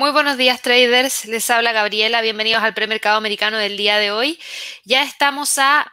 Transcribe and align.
Muy 0.00 0.12
buenos 0.12 0.38
días 0.38 0.62
traders, 0.62 1.26
les 1.26 1.50
habla 1.50 1.72
Gabriela, 1.72 2.22
bienvenidos 2.22 2.62
al 2.62 2.72
premercado 2.72 3.18
americano 3.18 3.58
del 3.58 3.76
día 3.76 3.98
de 3.98 4.10
hoy. 4.10 4.40
Ya 4.86 5.02
estamos 5.02 5.58
a 5.58 5.92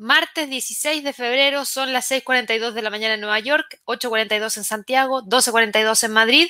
Martes 0.00 0.48
16 0.48 1.02
de 1.02 1.12
febrero 1.12 1.64
son 1.64 1.92
las 1.92 2.08
6.42 2.08 2.70
de 2.70 2.82
la 2.82 2.90
mañana 2.90 3.14
en 3.14 3.20
Nueva 3.20 3.40
York, 3.40 3.80
8.42 3.84 4.56
en 4.58 4.62
Santiago, 4.62 5.24
12.42 5.24 6.04
en 6.04 6.12
Madrid. 6.12 6.48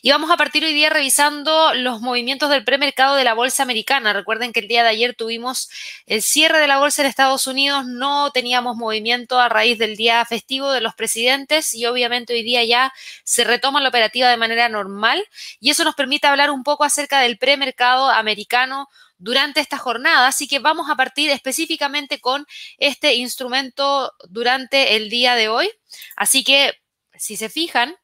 Y 0.00 0.12
vamos 0.12 0.30
a 0.30 0.38
partir 0.38 0.64
hoy 0.64 0.72
día 0.72 0.88
revisando 0.88 1.74
los 1.74 2.00
movimientos 2.00 2.48
del 2.48 2.64
premercado 2.64 3.16
de 3.16 3.24
la 3.24 3.34
bolsa 3.34 3.64
americana. 3.64 4.14
Recuerden 4.14 4.50
que 4.50 4.60
el 4.60 4.68
día 4.68 4.82
de 4.82 4.88
ayer 4.88 5.14
tuvimos 5.14 5.68
el 6.06 6.22
cierre 6.22 6.58
de 6.58 6.68
la 6.68 6.78
bolsa 6.78 7.02
en 7.02 7.08
Estados 7.08 7.46
Unidos, 7.46 7.84
no 7.84 8.30
teníamos 8.30 8.76
movimiento 8.78 9.38
a 9.38 9.50
raíz 9.50 9.78
del 9.78 9.96
día 9.96 10.24
festivo 10.24 10.72
de 10.72 10.80
los 10.80 10.94
presidentes 10.94 11.74
y 11.74 11.84
obviamente 11.84 12.32
hoy 12.32 12.44
día 12.44 12.64
ya 12.64 12.94
se 13.24 13.44
retoma 13.44 13.82
la 13.82 13.90
operativa 13.90 14.30
de 14.30 14.38
manera 14.38 14.70
normal 14.70 15.22
y 15.60 15.68
eso 15.68 15.84
nos 15.84 15.96
permite 15.96 16.28
hablar 16.28 16.50
un 16.50 16.62
poco 16.62 16.84
acerca 16.84 17.20
del 17.20 17.36
premercado 17.36 18.08
americano 18.08 18.88
durante 19.18 19.60
esta 19.60 19.78
jornada. 19.78 20.28
Así 20.28 20.48
que 20.48 20.58
vamos 20.58 20.90
a 20.90 20.96
partir 20.96 21.30
específicamente 21.30 22.20
con 22.20 22.46
este 22.78 23.14
instrumento 23.14 24.12
durante 24.28 24.96
el 24.96 25.10
día 25.10 25.34
de 25.34 25.48
hoy. 25.48 25.70
Así 26.16 26.44
que, 26.44 26.74
si 27.14 27.36
se 27.36 27.48
fijan, 27.48 27.96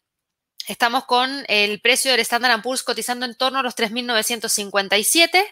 Estamos 0.68 1.06
con 1.06 1.44
el 1.48 1.80
precio 1.80 2.12
del 2.12 2.20
Standard 2.20 2.62
Poor's 2.62 2.84
cotizando 2.84 3.26
en 3.26 3.34
torno 3.34 3.58
a 3.58 3.62
los 3.64 3.74
3.957. 3.74 5.42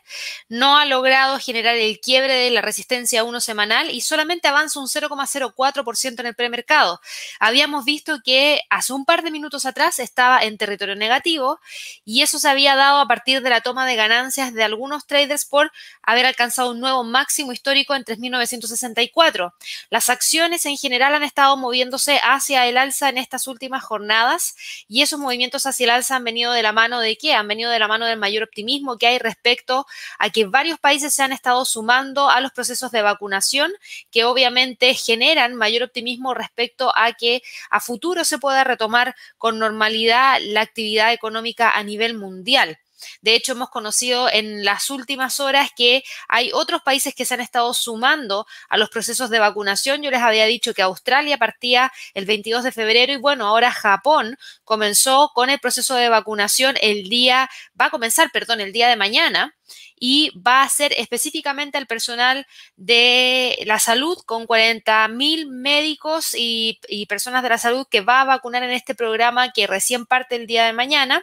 No 0.48 0.78
ha 0.78 0.84
logrado 0.84 1.40
generar 1.40 1.76
el 1.76 1.98
quiebre 1.98 2.34
de 2.34 2.50
la 2.50 2.60
resistencia 2.60 3.24
1 3.24 3.40
semanal 3.40 3.90
y 3.90 4.02
solamente 4.02 4.46
avanza 4.46 4.78
un 4.78 4.86
0,04% 4.86 6.20
en 6.20 6.26
el 6.26 6.34
premercado. 6.36 7.00
Habíamos 7.40 7.84
visto 7.84 8.20
que 8.24 8.60
hace 8.70 8.92
un 8.92 9.04
par 9.04 9.24
de 9.24 9.32
minutos 9.32 9.66
atrás 9.66 9.98
estaba 9.98 10.44
en 10.44 10.56
territorio 10.58 10.94
negativo 10.94 11.58
y 12.04 12.22
eso 12.22 12.38
se 12.38 12.48
había 12.48 12.76
dado 12.76 13.00
a 13.00 13.08
partir 13.08 13.42
de 13.42 13.50
la 13.50 13.62
toma 13.62 13.86
de 13.86 13.96
ganancias 13.96 14.54
de 14.54 14.62
algunos 14.62 15.08
traders 15.08 15.44
por 15.44 15.72
haber 16.02 16.24
alcanzado 16.24 16.70
un 16.70 16.78
nuevo 16.78 17.02
máximo 17.02 17.52
histórico 17.52 17.96
en 17.96 18.04
3.964. 18.04 19.54
Las 19.90 20.08
acciones 20.08 20.66
en 20.66 20.76
general 20.76 21.14
han 21.16 21.24
estado 21.24 21.56
moviéndose 21.56 22.20
hacia 22.22 22.68
el 22.68 22.78
alza 22.78 23.08
en 23.08 23.18
estas 23.18 23.48
últimas 23.48 23.82
jornadas 23.82 24.54
y 24.86 24.99
y 25.00 25.02
esos 25.02 25.18
movimientos 25.18 25.64
hacia 25.64 25.84
el 25.84 25.90
alza 25.90 26.16
han 26.16 26.24
venido 26.24 26.52
de 26.52 26.62
la 26.62 26.72
mano 26.72 27.00
de 27.00 27.16
qué? 27.16 27.32
Han 27.32 27.48
venido 27.48 27.70
de 27.70 27.78
la 27.78 27.88
mano 27.88 28.04
del 28.04 28.18
mayor 28.18 28.42
optimismo 28.42 28.98
que 28.98 29.06
hay 29.06 29.18
respecto 29.18 29.86
a 30.18 30.28
que 30.28 30.44
varios 30.44 30.78
países 30.78 31.14
se 31.14 31.22
han 31.22 31.32
estado 31.32 31.64
sumando 31.64 32.28
a 32.28 32.42
los 32.42 32.52
procesos 32.52 32.90
de 32.90 33.00
vacunación 33.00 33.72
que 34.10 34.24
obviamente 34.24 34.92
generan 34.92 35.54
mayor 35.54 35.84
optimismo 35.84 36.34
respecto 36.34 36.92
a 36.94 37.14
que 37.14 37.40
a 37.70 37.80
futuro 37.80 38.24
se 38.24 38.36
pueda 38.36 38.62
retomar 38.62 39.14
con 39.38 39.58
normalidad 39.58 40.38
la 40.42 40.60
actividad 40.60 41.14
económica 41.14 41.70
a 41.70 41.82
nivel 41.82 42.12
mundial. 42.12 42.78
De 43.20 43.34
hecho, 43.34 43.52
hemos 43.52 43.70
conocido 43.70 44.28
en 44.30 44.64
las 44.64 44.90
últimas 44.90 45.40
horas 45.40 45.70
que 45.76 46.02
hay 46.28 46.50
otros 46.52 46.82
países 46.82 47.14
que 47.14 47.24
se 47.24 47.34
han 47.34 47.40
estado 47.40 47.72
sumando 47.74 48.46
a 48.68 48.76
los 48.76 48.90
procesos 48.90 49.30
de 49.30 49.38
vacunación. 49.38 50.02
Yo 50.02 50.10
les 50.10 50.20
había 50.20 50.46
dicho 50.46 50.74
que 50.74 50.82
Australia 50.82 51.38
partía 51.38 51.92
el 52.14 52.26
22 52.26 52.64
de 52.64 52.72
febrero 52.72 53.12
y 53.12 53.16
bueno, 53.16 53.46
ahora 53.46 53.70
Japón 53.70 54.36
comenzó 54.64 55.30
con 55.34 55.50
el 55.50 55.58
proceso 55.60 55.94
de 55.94 56.08
vacunación 56.08 56.76
el 56.80 57.08
día, 57.08 57.50
va 57.80 57.86
a 57.86 57.90
comenzar, 57.90 58.30
perdón, 58.32 58.60
el 58.60 58.72
día 58.72 58.88
de 58.88 58.96
mañana 58.96 59.54
y 59.98 60.30
va 60.38 60.62
a 60.62 60.68
ser 60.68 60.94
específicamente 60.96 61.78
al 61.78 61.86
personal 61.86 62.46
de 62.76 63.58
la 63.66 63.78
salud 63.78 64.18
con 64.26 64.46
40 64.46 65.08
mil 65.08 65.46
médicos 65.48 66.34
y, 66.36 66.78
personas 67.08 67.42
de 67.42 67.48
la 67.48 67.58
salud 67.58 67.86
que 67.90 68.02
va 68.02 68.20
a 68.20 68.24
vacunar 68.24 68.62
en 68.62 68.70
este 68.70 68.94
programa 68.94 69.52
que 69.52 69.66
recién 69.66 70.06
parte 70.06 70.36
el 70.36 70.46
día 70.46 70.64
de 70.64 70.72
mañana. 70.72 71.22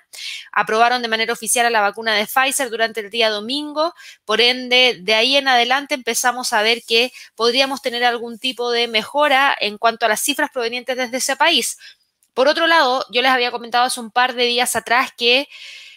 Aprobaron 0.52 1.02
de 1.02 1.08
manera 1.08 1.34
oficial 1.34 1.66
a 1.66 1.70
la 1.70 1.82
vacuna 1.82 2.14
de 2.16 2.28
Pfizer 2.28 2.70
durante 2.70 3.00
el 3.00 3.10
día 3.10 3.30
domingo, 3.30 3.94
por 4.26 4.42
ende, 4.42 4.98
de 5.02 5.14
ahí 5.14 5.38
en 5.38 5.48
adelante 5.48 5.96
empezamos 5.96 6.54
a 6.54 6.62
ver 6.62 6.84
que 6.88 7.12
podríamos 7.36 7.82
tener 7.82 8.04
algún 8.04 8.38
tipo 8.38 8.72
de 8.72 8.88
mejora 8.88 9.56
en 9.60 9.78
cuanto 9.78 10.06
a 10.06 10.10
las 10.10 10.22
cifras 10.22 10.52
provenientes 10.52 10.98
desde 10.98 11.18
ese 11.18 11.36
país. 11.36 11.78
Por 12.34 12.48
otro 12.48 12.68
lado, 12.68 13.04
yo 13.10 13.24
les 13.24 13.32
había 13.32 13.50
comentado 13.50 13.86
hace 13.86 14.00
un 14.00 14.12
par 14.12 14.36
de 14.36 14.44
días 14.44 14.76
atrás 14.76 15.12
que 15.18 15.48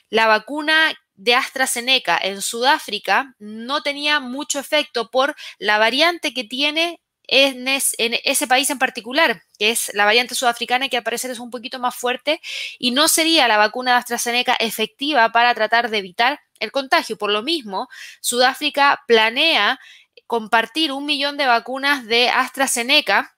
la 0.08 0.26
vacuna 0.26 0.94
de 1.20 1.34
AstraZeneca 1.34 2.18
en 2.22 2.40
Sudáfrica 2.40 3.34
no 3.38 3.82
tenía 3.82 4.20
mucho 4.20 4.58
efecto 4.58 5.10
por 5.10 5.36
la 5.58 5.76
variante 5.76 6.32
que 6.32 6.44
tiene 6.44 7.00
en, 7.28 7.68
ese 7.68 8.46
país 8.48 8.70
en 8.70 8.78
particular, 8.78 9.42
que 9.58 9.70
es 9.70 9.92
la 9.94 10.06
variante 10.06 10.34
sudafricana 10.34 10.88
que 10.88 10.96
al 10.96 11.02
parecer 11.02 11.30
es 11.30 11.38
un 11.38 11.50
poquito 11.50 11.78
más 11.78 11.94
fuerte 11.94 12.40
y 12.78 12.90
no 12.90 13.06
sería 13.06 13.46
la 13.48 13.58
vacuna 13.58 13.92
de 13.92 13.98
AstraZeneca 13.98 14.54
efectiva 14.54 15.30
para 15.30 15.54
tratar 15.54 15.90
de 15.90 15.98
evitar 15.98 16.40
el 16.58 16.72
contagio. 16.72 17.18
Por 17.18 17.30
lo 17.30 17.42
mismo, 17.42 17.88
Sudáfrica 18.22 19.04
planea 19.06 19.78
compartir 20.26 20.90
un 20.90 21.04
millón 21.04 21.36
de 21.36 21.46
vacunas 21.46 22.06
de 22.06 22.30
AstraZeneca 22.30 23.36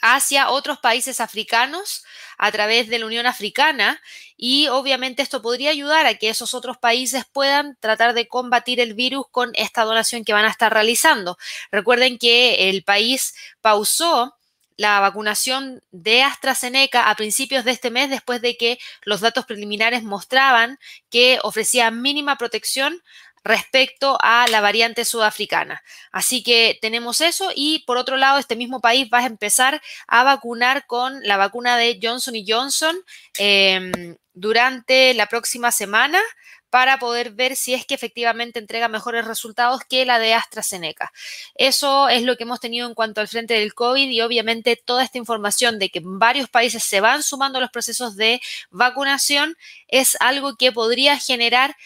hacia 0.00 0.50
otros 0.50 0.78
países 0.78 1.20
africanos 1.20 2.04
a 2.38 2.50
través 2.52 2.88
de 2.88 2.98
la 2.98 3.06
Unión 3.06 3.26
Africana 3.26 4.00
y 4.36 4.68
obviamente 4.68 5.22
esto 5.22 5.40
podría 5.40 5.70
ayudar 5.70 6.06
a 6.06 6.14
que 6.14 6.28
esos 6.28 6.54
otros 6.54 6.76
países 6.78 7.24
puedan 7.32 7.76
tratar 7.80 8.14
de 8.14 8.28
combatir 8.28 8.80
el 8.80 8.94
virus 8.94 9.26
con 9.30 9.52
esta 9.54 9.84
donación 9.84 10.24
que 10.24 10.32
van 10.32 10.44
a 10.44 10.50
estar 10.50 10.72
realizando. 10.72 11.38
Recuerden 11.70 12.18
que 12.18 12.68
el 12.68 12.82
país 12.84 13.34
pausó 13.60 14.36
la 14.76 14.98
vacunación 15.00 15.82
de 15.92 16.22
AstraZeneca 16.22 17.08
a 17.08 17.14
principios 17.14 17.64
de 17.64 17.70
este 17.70 17.90
mes 17.90 18.10
después 18.10 18.40
de 18.42 18.56
que 18.56 18.78
los 19.02 19.20
datos 19.20 19.46
preliminares 19.46 20.02
mostraban 20.02 20.78
que 21.10 21.38
ofrecía 21.42 21.90
mínima 21.90 22.36
protección 22.36 23.00
respecto 23.44 24.18
a 24.22 24.46
la 24.48 24.60
variante 24.60 25.04
sudafricana. 25.04 25.82
Así 26.10 26.42
que 26.42 26.78
tenemos 26.80 27.20
eso 27.20 27.50
y 27.54 27.84
por 27.86 27.98
otro 27.98 28.16
lado, 28.16 28.38
este 28.38 28.56
mismo 28.56 28.80
país 28.80 29.08
va 29.12 29.18
a 29.20 29.26
empezar 29.26 29.82
a 30.08 30.24
vacunar 30.24 30.86
con 30.86 31.22
la 31.22 31.36
vacuna 31.36 31.76
de 31.76 31.98
Johnson 32.02 32.34
y 32.34 32.50
Johnson 32.50 32.96
em, 33.38 34.16
durante 34.32 35.14
la 35.14 35.26
próxima 35.26 35.70
semana 35.70 36.20
para 36.74 36.98
poder 36.98 37.30
ver 37.30 37.54
si 37.54 37.72
es 37.72 37.86
que 37.86 37.94
efectivamente 37.94 38.58
entrega 38.58 38.88
mejores 38.88 39.26
resultados 39.26 39.82
que 39.88 40.04
la 40.04 40.18
de 40.18 40.34
AstraZeneca. 40.34 41.12
Eso 41.54 42.08
es 42.08 42.24
lo 42.24 42.36
que 42.36 42.42
hemos 42.42 42.58
tenido 42.58 42.88
en 42.88 42.94
cuanto 42.94 43.20
al 43.20 43.28
frente 43.28 43.54
del 43.54 43.74
COVID 43.74 44.10
y 44.10 44.20
obviamente 44.22 44.74
toda 44.74 45.04
esta 45.04 45.18
información 45.18 45.78
de 45.78 45.90
que 45.90 46.00
varios 46.02 46.48
países 46.50 46.82
se 46.82 47.00
van 47.00 47.22
sumando 47.22 47.58
a 47.58 47.60
los 47.60 47.70
procesos 47.70 48.16
de 48.16 48.40
vacunación 48.70 49.56
es 49.86 50.16
algo 50.18 50.56
que 50.56 50.72
podría 50.72 51.16
generar 51.16 51.76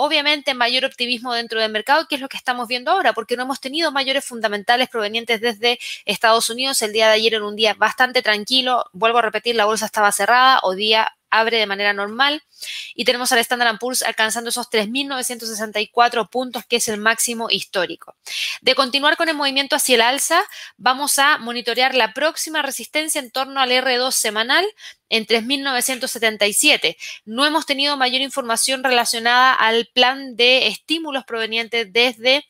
obviamente 0.00 0.54
mayor 0.54 0.84
optimismo 0.84 1.34
dentro 1.34 1.60
del 1.60 1.72
mercado, 1.72 2.06
que 2.06 2.14
es 2.14 2.20
lo 2.20 2.28
que 2.28 2.36
estamos 2.36 2.68
viendo 2.68 2.92
ahora, 2.92 3.12
porque 3.12 3.36
no 3.36 3.42
hemos 3.42 3.60
tenido 3.60 3.90
mayores 3.90 4.24
fundamentales 4.24 4.88
provenientes 4.88 5.40
desde 5.40 5.80
Estados 6.04 6.48
Unidos. 6.50 6.80
El 6.82 6.92
día 6.92 7.08
de 7.08 7.14
ayer 7.14 7.34
era 7.34 7.44
un 7.44 7.56
día 7.56 7.74
bastante 7.74 8.22
tranquilo, 8.22 8.84
vuelvo 8.92 9.18
a 9.18 9.22
repetir, 9.22 9.56
la 9.56 9.64
bolsa 9.64 9.86
estaba 9.86 10.12
cerrada, 10.12 10.60
o 10.62 10.76
día 10.76 11.17
abre 11.30 11.58
de 11.58 11.66
manera 11.66 11.92
normal 11.92 12.42
y 12.94 13.04
tenemos 13.04 13.32
al 13.32 13.38
Standard 13.38 13.78
Poor's 13.78 14.02
alcanzando 14.02 14.50
esos 14.50 14.70
3.964 14.70 16.28
puntos, 16.28 16.64
que 16.66 16.76
es 16.76 16.88
el 16.88 16.98
máximo 16.98 17.48
histórico. 17.50 18.16
De 18.60 18.74
continuar 18.74 19.16
con 19.16 19.28
el 19.28 19.36
movimiento 19.36 19.76
hacia 19.76 19.94
el 19.96 20.00
alza, 20.00 20.42
vamos 20.76 21.18
a 21.18 21.38
monitorear 21.38 21.94
la 21.94 22.12
próxima 22.12 22.62
resistencia 22.62 23.20
en 23.20 23.30
torno 23.30 23.60
al 23.60 23.70
R2 23.70 24.12
semanal 24.12 24.66
en 25.10 25.26
3.977. 25.26 26.96
No 27.24 27.46
hemos 27.46 27.66
tenido 27.66 27.96
mayor 27.96 28.20
información 28.20 28.84
relacionada 28.84 29.54
al 29.54 29.88
plan 29.94 30.36
de 30.36 30.66
estímulos 30.66 31.24
provenientes 31.24 31.92
desde 31.92 32.44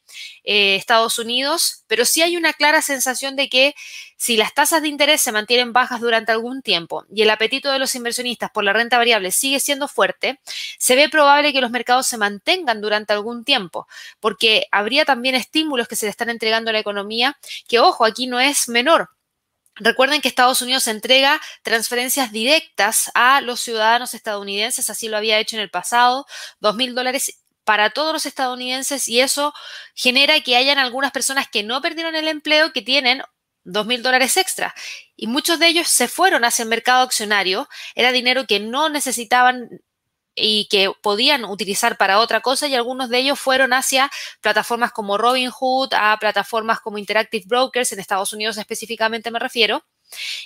eh, 0.45 0.77
Estados 0.77 1.19
Unidos, 1.19 1.85
pero 1.87 2.05
sí 2.05 2.23
hay 2.23 2.37
una 2.37 2.53
clara 2.53 2.83
sensación 2.83 3.37
de 3.37 3.49
que 3.49 3.75
si 4.19 4.37
las 4.37 4.53
tasas 4.53 4.83
de 4.83 4.89
interés 4.89 5.21
se 5.21 5.31
mantienen 5.31 5.73
bajas 5.73 6.01
durante 6.01 6.33
algún 6.33 6.61
tiempo 6.61 7.07
y 7.15 7.23
el 7.23 7.31
apetito 7.31 7.71
de 7.71 7.79
los 7.79 7.95
inversionistas 7.95 8.51
por 8.51 8.65
la 8.65 8.73
renta 8.73 8.99
variable 8.99 9.31
sigue 9.31 9.61
siendo 9.61 9.87
fuerte, 9.87 10.41
se 10.77 10.97
ve 10.97 11.09
probable 11.09 11.53
que 11.53 11.61
los 11.61 11.71
mercados 11.71 12.09
se 12.09 12.19
mantengan 12.19 12.81
durante 12.81 13.13
algún 13.13 13.45
tiempo, 13.45 13.87
porque 14.19 14.67
habría 14.73 15.05
también 15.05 15.37
estímulos 15.37 15.87
que 15.87 15.95
se 15.97 16.07
le 16.07 16.11
están 16.11 16.31
entregando 16.31 16.71
a 16.71 16.73
la 16.73 16.81
economía, 16.81 17.39
que 17.69 17.79
ojo, 17.79 18.05
aquí 18.05 18.27
no 18.27 18.41
es 18.41 18.69
menor. 18.69 19.11
Recuerden 19.77 20.21
que 20.21 20.27
Estados 20.27 20.61
Unidos 20.63 20.89
entrega 20.89 21.41
transferencias 21.63 22.33
directas 22.33 23.13
a 23.15 23.41
los 23.41 23.61
ciudadanos 23.61 24.15
estadounidenses, 24.15 24.91
así 24.91 25.09
lo 25.09 25.17
había 25.17 25.39
hecho 25.39 25.55
en 25.55 25.63
el 25.63 25.71
pasado, 25.71 26.27
dos 26.59 26.75
mil 26.75 26.97
dólares 26.97 27.39
para 27.63 27.91
todos 27.91 28.13
los 28.13 28.27
estadounidenses 28.27 29.07
y 29.07 29.21
eso 29.21 29.55
genera 29.95 30.41
que 30.41 30.57
hayan 30.57 30.79
algunas 30.79 31.13
personas 31.13 31.47
que 31.49 31.63
no 31.63 31.81
perdieron 31.81 32.17
el 32.17 32.27
empleo 32.27 32.73
que 32.73 32.83
tienen 32.83 33.23
dos 33.65 33.87
mil 33.87 34.03
dólares 34.03 34.37
extra. 34.37 34.75
Y 35.17 35.27
muchos 35.27 35.59
de 35.59 35.69
ellos 35.69 35.89
se 35.89 36.09
fueron 36.09 36.45
hacia 36.45 36.63
el 36.63 36.69
mercado 36.69 37.03
accionario. 37.03 37.69
Era 37.95 38.13
dinero 38.13 38.47
que 38.47 38.61
no 38.61 38.89
necesitaban 38.89 39.69
y 40.35 40.69
que 40.69 40.93
podían 41.03 41.45
utilizar 41.45 41.97
para 41.97 42.21
otra 42.21 42.41
cosa 42.41 42.69
y 42.69 42.75
algunos 42.75 43.09
de 43.11 43.19
ellos 43.19 43.39
fueron 43.41 43.73
hacia 43.73 44.11
plataformas 44.41 44.93
como 44.93 45.19
Robinhood, 45.19 45.93
a 45.95 46.17
plataformas 46.19 46.81
como 46.81 46.99
Interactive 46.99 47.45
Brokers, 47.47 47.93
en 47.93 48.01
Estados 48.01 48.33
Unidos 48.33 48.57
específicamente 48.57 49.31
me 49.31 49.39
refiero, 49.41 49.85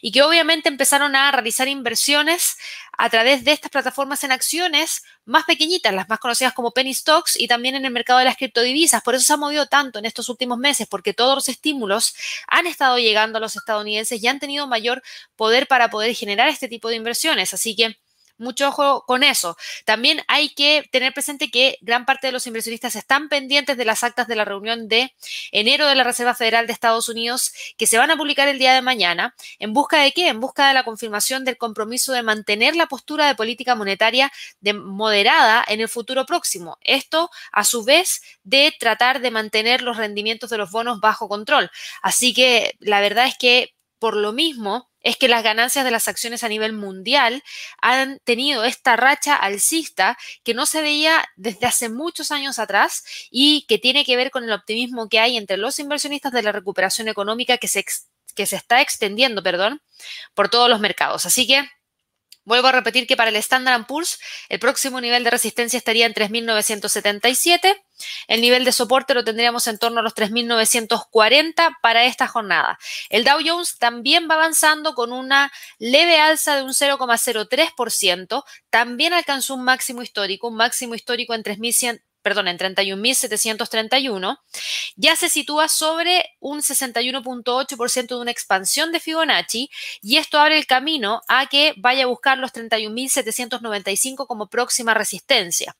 y 0.00 0.12
que 0.12 0.23
obviamente 0.23 0.69
empezaron 0.69 1.14
a 1.17 1.31
realizar 1.31 1.69
inversiones 1.69 2.56
a 2.99 3.09
través 3.11 3.44
de 3.44 3.53
estas 3.53 3.70
plataformas 3.70 4.23
en 4.25 4.32
acciones 4.32 5.03
más 5.25 5.44
pequeñitas, 5.44 5.94
las 5.94 6.09
más 6.09 6.19
conocidas 6.19 6.53
como 6.53 6.73
penny 6.73 6.94
stocks 6.94 7.38
y 7.38 7.49
también 7.49 7.75
en 7.75 7.85
el 7.85 7.93
mercado 7.93 8.19
de 8.19 8.25
las 8.25 8.37
criptodivisas. 8.37 9.03
Por 9.03 9.14
eso 9.14 9.25
se 9.25 9.32
ha 9.32 9.37
movido 9.37 9.67
tanto 9.67 9.99
en 9.99 10.05
estos 10.05 10.29
últimos 10.29 10.59
meses, 10.59 10.87
porque 10.88 11.14
todos 11.14 11.35
los 11.35 11.49
estímulos 11.49 12.14
han 12.47 12.67
estado 12.67 12.99
llegando 12.99 13.38
a 13.38 13.41
los 13.41 13.56
estadounidenses 13.56 14.23
y 14.23 14.26
han 14.26 14.41
tenido 14.41 14.67
mayor 14.67 15.03
poder 15.37 15.67
para 15.67 15.91
poder 15.91 16.15
generar 16.15 16.49
este 16.49 16.69
tipo 16.69 16.88
de 16.88 16.97
inversiones. 16.97 17.55
Así 17.55 17.75
que 17.76 18.02
mucho 18.38 18.69
ojo 18.69 19.05
con 19.06 19.23
eso. 19.23 19.56
También 19.84 20.23
hay 20.29 20.50
que 20.50 20.88
tener 20.90 21.12
presente 21.12 21.50
que 21.50 21.79
gran 21.81 22.05
parte 22.06 22.29
de 22.29 22.32
los 22.32 22.46
inversionistas 22.46 22.96
están 22.96 23.29
pendientes 23.29 23.76
de 23.76 23.84
las 23.84 24.05
actas 24.05 24.26
de 24.29 24.37
la 24.37 24.44
reunión 24.44 24.88
de 24.88 25.14
enero 25.50 25.87
de 25.87 25.94
la 25.94 26.05
Reserva 26.05 26.34
Federal 26.34 26.67
de 26.67 26.73
Estados 26.73 27.08
Unidos 27.08 27.52
que 27.76 27.87
se 27.87 27.99
van 27.99 28.11
a 28.11 28.17
publicar 28.17 28.49
el 28.49 28.58
día 28.58 28.75
de 28.75 28.82
mañana. 28.82 29.34
¿En 29.58 29.73
busca 29.73 30.02
de 30.02 30.12
qué? 30.12 30.29
En 30.29 30.40
busca 30.40 30.69
de 30.69 30.75
la 30.75 30.84
confirmación 30.84 31.44
del 31.44 31.56
compromiso 31.56 32.12
de 32.12 32.23
mantener 32.23 32.76
la 32.76 32.87
postura 32.87 33.26
de 33.26 33.34
política 33.34 33.75
monetaria 33.75 34.32
de 34.61 34.75
moderada 34.75 35.64
en 35.67 35.81
el 35.81 35.88
futuro 35.88 36.26
próximo. 36.26 36.79
Esto, 36.82 37.31
a 37.52 37.64
su 37.64 37.84
vez, 37.84 38.23
de 38.43 38.75
tratar 38.79 39.20
de 39.20 39.31
mantener 39.31 39.82
los 39.82 39.96
rendimientos 39.96 40.50
de 40.50 40.58
los 40.58 40.70
bonos 40.70 41.00
bajo 41.00 41.29
control. 41.29 41.70
Así 42.02 42.34
que 42.34 42.76
la 42.81 43.00
verdad 43.00 43.26
es 43.26 43.37
que 43.38 43.75
por 43.99 44.17
lo 44.17 44.32
mismo, 44.32 44.90
es 45.03 45.17
que 45.17 45.29
las 45.29 45.43
ganancias 45.43 45.85
de 45.85 45.91
las 45.91 46.09
acciones 46.09 46.45
a 46.45 46.49
nivel 46.49 46.73
mundial 46.73 47.43
han 47.81 48.19
tenido 48.25 48.65
esta 48.65 48.97
racha 48.97 49.37
alcista 49.37 50.17
que 50.45 50.55
no 50.55 50.67
se 50.67 50.83
veía 50.83 51.25
desde 51.37 51.67
hace 51.67 51.89
muchos 51.89 52.31
años 52.31 52.59
atrás 52.59 53.05
y 53.31 53.67
que 53.69 53.79
tiene 53.79 54.05
que 54.05 54.17
ver 54.17 54.31
con 54.31 54.45
el 54.45 54.53
optimismo 54.53 55.09
que 55.09 55.21
hay 55.21 55.37
entre 55.37 55.57
los 55.57 55.79
inversionistas 55.79 56.33
de 56.33 56.43
la 56.43 56.53
recuperación 56.53 57.09
económica 57.09 57.59
que 57.59 57.69
se, 57.69 57.85
que 58.35 58.47
se 58.47 58.57
está 58.57 58.81
extendiendo, 58.81 59.43
perdón, 59.43 59.83
por 60.35 60.49
todos 60.49 60.69
los 60.69 60.81
mercados. 60.81 61.27
Así 61.27 61.47
que 61.47 61.69
Vuelvo 62.44 62.69
a 62.69 62.73
repetir 62.73 63.06
que 63.06 63.17
para 63.17 63.31
el 63.31 63.37
Standard 63.37 63.87
Poor's 63.87 64.19
el 64.49 64.59
próximo 64.59 65.00
nivel 65.00 65.23
de 65.23 65.31
resistencia 65.31 65.77
estaría 65.77 66.06
en 66.06 66.15
3.977. 66.15 67.81
El 68.27 68.41
nivel 68.41 68.65
de 68.65 68.73
soporte 68.73 69.15
lo 69.15 69.23
tendríamos 69.23 69.69
en 69.69 69.79
torno 69.79 70.00
a 70.00 70.03
los 70.03 70.15
3.940 70.15 71.77
para 71.81 72.05
esta 72.05 72.27
jornada. 72.27 72.79
El 73.11 73.25
Dow 73.25 73.39
Jones 73.44 73.79
también 73.79 74.29
va 74.29 74.35
avanzando 74.35 74.94
con 74.94 75.12
una 75.12 75.53
leve 75.79 76.19
alza 76.19 76.56
de 76.56 76.62
un 76.62 76.71
0,03%. 76.71 78.44
También 78.71 79.12
alcanzó 79.12 79.55
un 79.55 79.62
máximo 79.62 80.03
histórico, 80.03 80.49
un 80.49 80.56
máximo 80.56 80.97
histórico 80.97 81.35
en 81.35 81.44
3.100 81.44 82.03
perdón, 82.23 82.49
en 82.49 82.59
31.731, 82.59 84.39
ya 84.97 85.17
se 85.17 85.29
sitúa 85.29 85.69
sobre 85.69 86.25
un 86.41 86.61
61.8% 86.61 88.07
de 88.07 88.17
una 88.17 88.31
expansión 88.31 88.93
de 88.93 89.01
Fibonacci 89.01 89.71
y 90.01 90.17
esto 90.17 90.39
abre 90.39 90.57
el 90.57 90.67
camino 90.67 91.23
a 91.29 91.47
que 91.47 91.75
vaya 91.77 92.05
a 92.05 92.07
buscar 92.07 92.39
los 92.39 92.53
31.795 92.53 94.27
como 94.27 94.47
próxima 94.49 94.95
resistencia. 94.95 95.77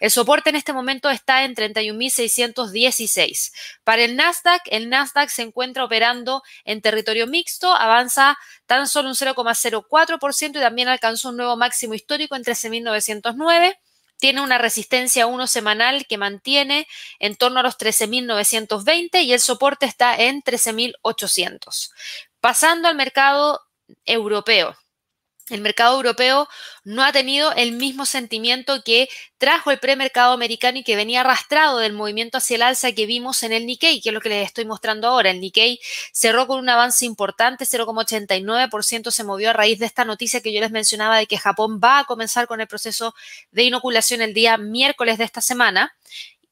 El 0.00 0.10
soporte 0.10 0.50
en 0.50 0.56
este 0.56 0.72
momento 0.72 1.08
está 1.10 1.44
en 1.44 1.54
31.616. 1.54 3.52
Para 3.84 4.02
el 4.02 4.16
Nasdaq, 4.16 4.62
el 4.66 4.88
Nasdaq 4.88 5.28
se 5.30 5.42
encuentra 5.42 5.84
operando 5.84 6.42
en 6.64 6.80
territorio 6.80 7.26
mixto, 7.26 7.72
avanza 7.72 8.36
tan 8.66 8.88
solo 8.88 9.08
un 9.08 9.14
0,04% 9.14 10.50
y 10.50 10.60
también 10.60 10.88
alcanzó 10.88 11.28
un 11.30 11.36
nuevo 11.36 11.56
máximo 11.56 11.94
histórico 11.94 12.34
en 12.36 12.42
13.909 12.44 13.76
tiene 14.18 14.40
una 14.40 14.58
resistencia 14.58 15.26
1 15.26 15.46
semanal 15.46 16.06
que 16.06 16.18
mantiene 16.18 16.86
en 17.18 17.36
torno 17.36 17.60
a 17.60 17.62
los 17.62 17.78
13.920 17.78 19.22
y 19.24 19.32
el 19.32 19.40
soporte 19.40 19.86
está 19.86 20.16
en 20.16 20.42
13.800. 20.42 21.90
Pasando 22.40 22.88
al 22.88 22.96
mercado 22.96 23.60
europeo 24.04 24.76
el 25.50 25.60
mercado 25.60 25.96
europeo 25.96 26.48
no 26.84 27.04
ha 27.04 27.12
tenido 27.12 27.52
el 27.52 27.72
mismo 27.72 28.06
sentimiento 28.06 28.82
que 28.82 29.10
trajo 29.36 29.70
el 29.70 29.78
premercado 29.78 30.32
americano 30.32 30.78
y 30.78 30.84
que 30.84 30.96
venía 30.96 31.20
arrastrado 31.20 31.78
del 31.78 31.92
movimiento 31.92 32.38
hacia 32.38 32.56
el 32.56 32.62
alza 32.62 32.92
que 32.92 33.04
vimos 33.04 33.42
en 33.42 33.52
el 33.52 33.66
Nikkei, 33.66 34.00
que 34.00 34.08
es 34.08 34.12
lo 34.14 34.22
que 34.22 34.30
les 34.30 34.46
estoy 34.46 34.64
mostrando 34.64 35.06
ahora. 35.06 35.30
El 35.30 35.40
Nikkei 35.40 35.80
cerró 36.12 36.46
con 36.46 36.58
un 36.58 36.68
avance 36.70 37.04
importante, 37.04 37.66
0,89% 37.66 39.10
se 39.10 39.24
movió 39.24 39.50
a 39.50 39.52
raíz 39.52 39.78
de 39.78 39.86
esta 39.86 40.06
noticia 40.06 40.40
que 40.40 40.52
yo 40.52 40.60
les 40.60 40.70
mencionaba 40.70 41.18
de 41.18 41.26
que 41.26 41.36
Japón 41.36 41.78
va 41.82 41.98
a 41.98 42.04
comenzar 42.04 42.46
con 42.46 42.62
el 42.62 42.66
proceso 42.66 43.14
de 43.50 43.64
inoculación 43.64 44.22
el 44.22 44.32
día 44.32 44.56
miércoles 44.56 45.18
de 45.18 45.24
esta 45.24 45.42
semana 45.42 45.94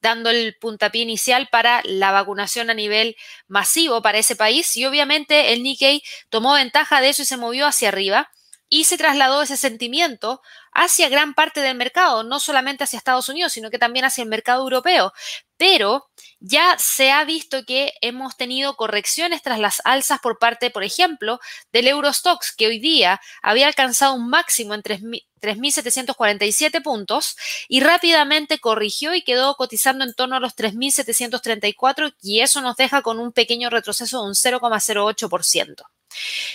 dando 0.02 0.30
el 0.30 0.56
puntapié 0.60 1.02
inicial 1.02 1.48
para 1.50 1.80
la 1.84 2.10
vacunación 2.10 2.70
a 2.70 2.74
nivel 2.74 3.16
masivo 3.46 4.02
para 4.02 4.18
ese 4.18 4.34
país 4.34 4.76
y 4.76 4.84
obviamente 4.84 5.52
el 5.52 5.62
Nikkei 5.62 6.02
tomó 6.28 6.54
ventaja 6.54 7.00
de 7.00 7.10
eso 7.10 7.22
y 7.22 7.24
se 7.24 7.36
movió 7.36 7.66
hacia 7.66 7.88
arriba 7.88 8.28
y 8.74 8.84
se 8.84 8.96
trasladó 8.96 9.42
ese 9.42 9.58
sentimiento 9.58 10.40
hacia 10.72 11.10
gran 11.10 11.34
parte 11.34 11.60
del 11.60 11.76
mercado, 11.76 12.22
no 12.22 12.40
solamente 12.40 12.84
hacia 12.84 12.96
Estados 12.96 13.28
Unidos, 13.28 13.52
sino 13.52 13.68
que 13.68 13.78
también 13.78 14.06
hacia 14.06 14.22
el 14.22 14.30
mercado 14.30 14.62
europeo. 14.62 15.12
Pero 15.58 16.08
ya 16.40 16.78
se 16.78 17.10
ha 17.10 17.22
visto 17.26 17.66
que 17.66 17.92
hemos 18.00 18.38
tenido 18.38 18.74
correcciones 18.76 19.42
tras 19.42 19.58
las 19.58 19.82
alzas 19.84 20.20
por 20.20 20.38
parte, 20.38 20.70
por 20.70 20.84
ejemplo, 20.84 21.38
del 21.70 21.86
Eurostox, 21.86 22.56
que 22.56 22.66
hoy 22.66 22.78
día 22.78 23.20
había 23.42 23.66
alcanzado 23.66 24.14
un 24.14 24.30
máximo 24.30 24.72
en 24.72 24.82
3.747 24.82 26.82
puntos 26.82 27.36
y 27.68 27.80
rápidamente 27.80 28.58
corrigió 28.58 29.14
y 29.14 29.20
quedó 29.20 29.54
cotizando 29.56 30.02
en 30.02 30.14
torno 30.14 30.36
a 30.36 30.40
los 30.40 30.56
3.734 30.56 32.14
y 32.22 32.40
eso 32.40 32.62
nos 32.62 32.76
deja 32.76 33.02
con 33.02 33.20
un 33.20 33.32
pequeño 33.32 33.68
retroceso 33.68 34.22
de 34.22 34.28
un 34.28 34.34
0,08%. 34.34 35.91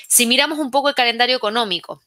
Si 0.07 0.25
miramos 0.25 0.59
un 0.59 0.71
poco 0.71 0.89
el 0.89 0.95
calendario 0.95 1.37
económico, 1.37 2.01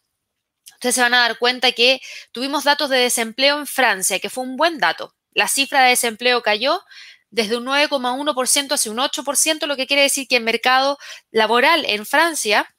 ustedes 0.75 0.95
se 0.95 1.03
van 1.03 1.15
a 1.15 1.21
dar 1.21 1.39
cuenta 1.39 1.73
que 1.73 2.01
tuvimos 2.33 2.65
datos 2.65 2.91
de 2.91 2.99
desempleo 2.99 3.59
en 3.59 3.67
Francia, 3.67 4.19
que 4.19 4.31
fue 4.31 4.45
un 4.45 4.57
buen 4.57 4.79
dato. 4.79 5.15
La 5.33 5.49
cifra 5.49 5.83
de 5.83 5.91
desempleo 5.91 6.43
cayó 6.43 6.83
desde 7.31 7.57
un 7.57 7.65
9,1% 7.65 8.73
hacia 8.73 8.91
un 8.91 8.99
8%, 8.99 9.67
lo 9.67 9.77
que 9.77 9.87
quiere 9.87 10.03
decir 10.03 10.27
que 10.27 10.37
el 10.37 10.43
mercado 10.43 10.99
laboral 11.31 11.85
en 11.87 12.07
Francia 12.07 12.75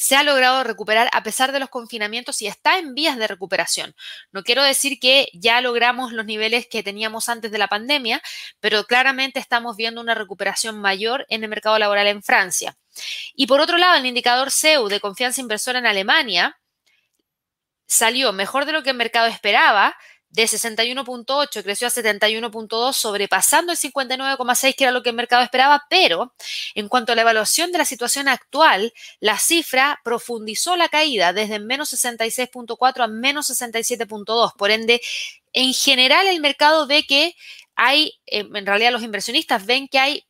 se 0.00 0.14
ha 0.14 0.22
logrado 0.22 0.62
recuperar 0.62 1.10
a 1.12 1.24
pesar 1.24 1.50
de 1.50 1.58
los 1.58 1.70
confinamientos 1.70 2.40
y 2.40 2.46
está 2.46 2.78
en 2.78 2.94
vías 2.94 3.18
de 3.18 3.26
recuperación. 3.26 3.96
No 4.30 4.44
quiero 4.44 4.62
decir 4.62 5.00
que 5.00 5.28
ya 5.34 5.60
logramos 5.60 6.12
los 6.12 6.24
niveles 6.24 6.68
que 6.70 6.84
teníamos 6.84 7.28
antes 7.28 7.50
de 7.50 7.58
la 7.58 7.66
pandemia, 7.66 8.22
pero 8.60 8.84
claramente 8.84 9.40
estamos 9.40 9.76
viendo 9.76 10.00
una 10.00 10.14
recuperación 10.14 10.80
mayor 10.80 11.26
en 11.28 11.42
el 11.42 11.50
mercado 11.50 11.80
laboral 11.80 12.06
en 12.06 12.22
Francia. 12.22 12.76
Y 13.34 13.48
por 13.48 13.60
otro 13.60 13.76
lado, 13.76 13.96
el 13.96 14.06
indicador 14.06 14.52
CEU 14.52 14.88
de 14.88 15.00
confianza 15.00 15.40
inversora 15.40 15.80
en 15.80 15.86
Alemania 15.86 16.60
salió 17.88 18.32
mejor 18.32 18.66
de 18.66 18.72
lo 18.72 18.84
que 18.84 18.90
el 18.90 18.96
mercado 18.96 19.26
esperaba, 19.26 19.96
de 20.30 20.44
61.8 20.44 21.62
creció 21.62 21.88
a 21.88 21.90
71.2, 21.90 22.92
sobrepasando 22.92 23.72
el 23.72 23.78
59.6 23.78 24.74
que 24.76 24.84
era 24.84 24.92
lo 24.92 25.02
que 25.02 25.10
el 25.10 25.16
mercado 25.16 25.42
esperaba, 25.42 25.84
pero 25.88 26.34
en 26.74 26.88
cuanto 26.88 27.12
a 27.12 27.14
la 27.14 27.22
evaluación 27.22 27.72
de 27.72 27.78
la 27.78 27.84
situación 27.84 28.28
actual, 28.28 28.92
la 29.20 29.38
cifra 29.38 30.00
profundizó 30.04 30.76
la 30.76 30.88
caída 30.88 31.32
desde 31.32 31.58
menos 31.58 31.92
66.4 31.92 33.04
a 33.04 33.06
menos 33.06 33.50
67.2. 33.50 34.52
Por 34.56 34.70
ende, 34.70 35.00
en 35.52 35.72
general 35.72 36.26
el 36.26 36.40
mercado 36.40 36.86
ve 36.86 37.04
que 37.06 37.34
hay, 37.74 38.20
en 38.26 38.66
realidad 38.66 38.92
los 38.92 39.02
inversionistas 39.02 39.64
ven 39.64 39.88
que 39.88 39.98
hay 39.98 40.27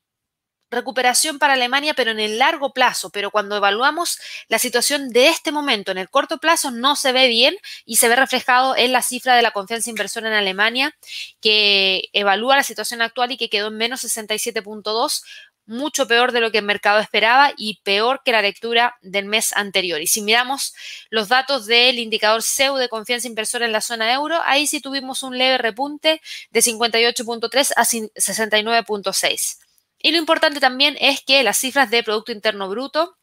recuperación 0.71 1.39
para 1.39 1.55
Alemania, 1.55 1.95
pero 1.95 2.11
en 2.11 2.21
el 2.21 2.39
largo 2.39 2.73
plazo. 2.73 3.11
Pero 3.11 3.31
cuando 3.31 3.57
evaluamos 3.57 4.19
la 4.49 4.59
situación 4.59 5.11
de 5.11 5.29
este 5.29 5.53
momento, 5.53 5.93
en 5.93 5.99
el 5.99 6.11
corto 6.11 6.39
plazo, 6.39 6.71
no 6.71 6.97
se 6.97 7.13
ve 7.13 7.29
bien 7.29 7.57
y 7.85 7.97
se 7.97 8.09
ve 8.09 8.17
reflejado 8.17 8.77
en 8.77 8.93
la 8.93 9.03
cifra 9.03 9.37
de 9.37 9.43
la 9.43 9.51
confianza 9.51 9.91
inversora 9.91 10.29
en 10.29 10.35
Alemania, 10.35 10.97
que 11.41 12.09
evalúa 12.13 12.57
la 12.57 12.63
situación 12.63 13.03
actual 13.03 13.33
y 13.33 13.37
que 13.37 13.49
quedó 13.51 13.69
en 13.69 13.77
menos 13.77 14.05
67.2 14.05 15.23
mucho 15.69 16.09
peor 16.09 16.33
de 16.33 16.41
lo 16.41 16.51
que 16.51 16.59
el 16.59 16.65
mercado 16.65 16.99
esperaba 16.99 17.53
y 17.57 17.81
peor 17.85 18.23
que 18.25 18.33
la 18.33 18.43
lectura 18.43 18.97
del 19.03 19.27
mes 19.27 19.53
anterior. 19.55 20.01
Y 20.01 20.07
si 20.07 20.23
miramos 20.23 20.75
los 21.11 21.29
datos 21.29 21.67
del 21.67 21.99
indicador 21.99 22.43
CEU 22.43 22.77
de 22.77 22.89
confianza 22.89 23.29
inversora 23.29 23.67
en 23.67 23.73
la 23.73 23.83
zona 23.83 24.13
euro, 24.13 24.41
ahí 24.45 24.67
sí 24.67 24.81
tuvimos 24.81 25.23
un 25.23 25.37
leve 25.37 25.59
repunte 25.59 26.21
de 26.51 26.61
58.3 26.61 27.73
a 27.77 27.85
69.6. 27.85 29.68
Y 29.99 30.12
lo 30.12 30.19
importante 30.19 30.61
también 30.61 30.97
es 31.00 31.23
que 31.23 31.43
las 31.43 31.59
cifras 31.59 31.90
de 31.90 32.02
Producto 32.02 32.33
Interno 32.33 32.69
Bruto 32.69 33.19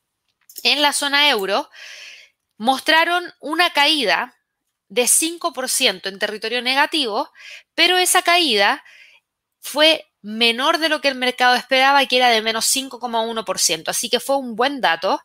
en 0.63 0.81
la 0.81 0.93
zona 0.93 1.29
euro 1.29 1.69
mostraron 2.57 3.33
una 3.39 3.71
caída 3.71 4.35
de 4.87 5.03
5% 5.03 6.07
en 6.07 6.19
territorio 6.19 6.61
negativo, 6.61 7.31
pero 7.73 7.97
esa 7.97 8.21
caída 8.21 8.83
fue 9.59 10.05
menor 10.21 10.77
de 10.77 10.89
lo 10.89 11.01
que 11.01 11.07
el 11.07 11.15
mercado 11.15 11.55
esperaba, 11.55 12.05
que 12.05 12.17
era 12.17 12.29
de 12.29 12.41
menos 12.41 12.65
5,1%. 12.65 13.89
Así 13.89 14.09
que 14.09 14.19
fue 14.19 14.37
un 14.37 14.55
buen 14.55 14.81
dato 14.81 15.21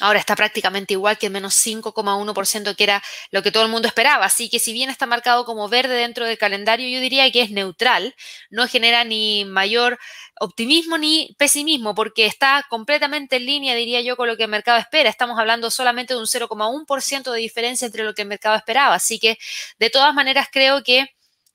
Ahora 0.00 0.18
está 0.18 0.34
prácticamente 0.34 0.94
igual 0.94 1.18
que 1.18 1.26
el 1.26 1.32
menos 1.32 1.54
5,1% 1.54 2.74
que 2.74 2.84
era 2.84 3.02
lo 3.30 3.42
que 3.42 3.52
todo 3.52 3.62
el 3.64 3.70
mundo 3.70 3.88
esperaba. 3.88 4.24
Así 4.24 4.48
que 4.48 4.58
si 4.58 4.72
bien 4.72 4.88
está 4.88 5.04
marcado 5.06 5.44
como 5.44 5.68
verde 5.68 5.94
dentro 5.94 6.24
del 6.26 6.38
calendario, 6.38 6.88
yo 6.88 7.00
diría 7.00 7.30
que 7.30 7.42
es 7.42 7.50
neutral. 7.50 8.14
No 8.50 8.66
genera 8.66 9.04
ni 9.04 9.44
mayor 9.44 9.98
optimismo 10.40 10.96
ni 10.96 11.34
pesimismo 11.38 11.94
porque 11.94 12.24
está 12.26 12.64
completamente 12.70 13.36
en 13.36 13.46
línea, 13.46 13.74
diría 13.74 14.00
yo, 14.00 14.16
con 14.16 14.28
lo 14.28 14.36
que 14.36 14.44
el 14.44 14.50
mercado 14.50 14.78
espera. 14.78 15.10
Estamos 15.10 15.38
hablando 15.38 15.70
solamente 15.70 16.14
de 16.14 16.20
un 16.20 16.26
0,1% 16.26 17.30
de 17.30 17.38
diferencia 17.38 17.86
entre 17.86 18.04
lo 18.04 18.14
que 18.14 18.22
el 18.22 18.28
mercado 18.28 18.56
esperaba. 18.56 18.94
Así 18.94 19.18
que 19.18 19.38
de 19.78 19.90
todas 19.90 20.14
maneras 20.14 20.48
creo 20.50 20.82
que 20.82 21.06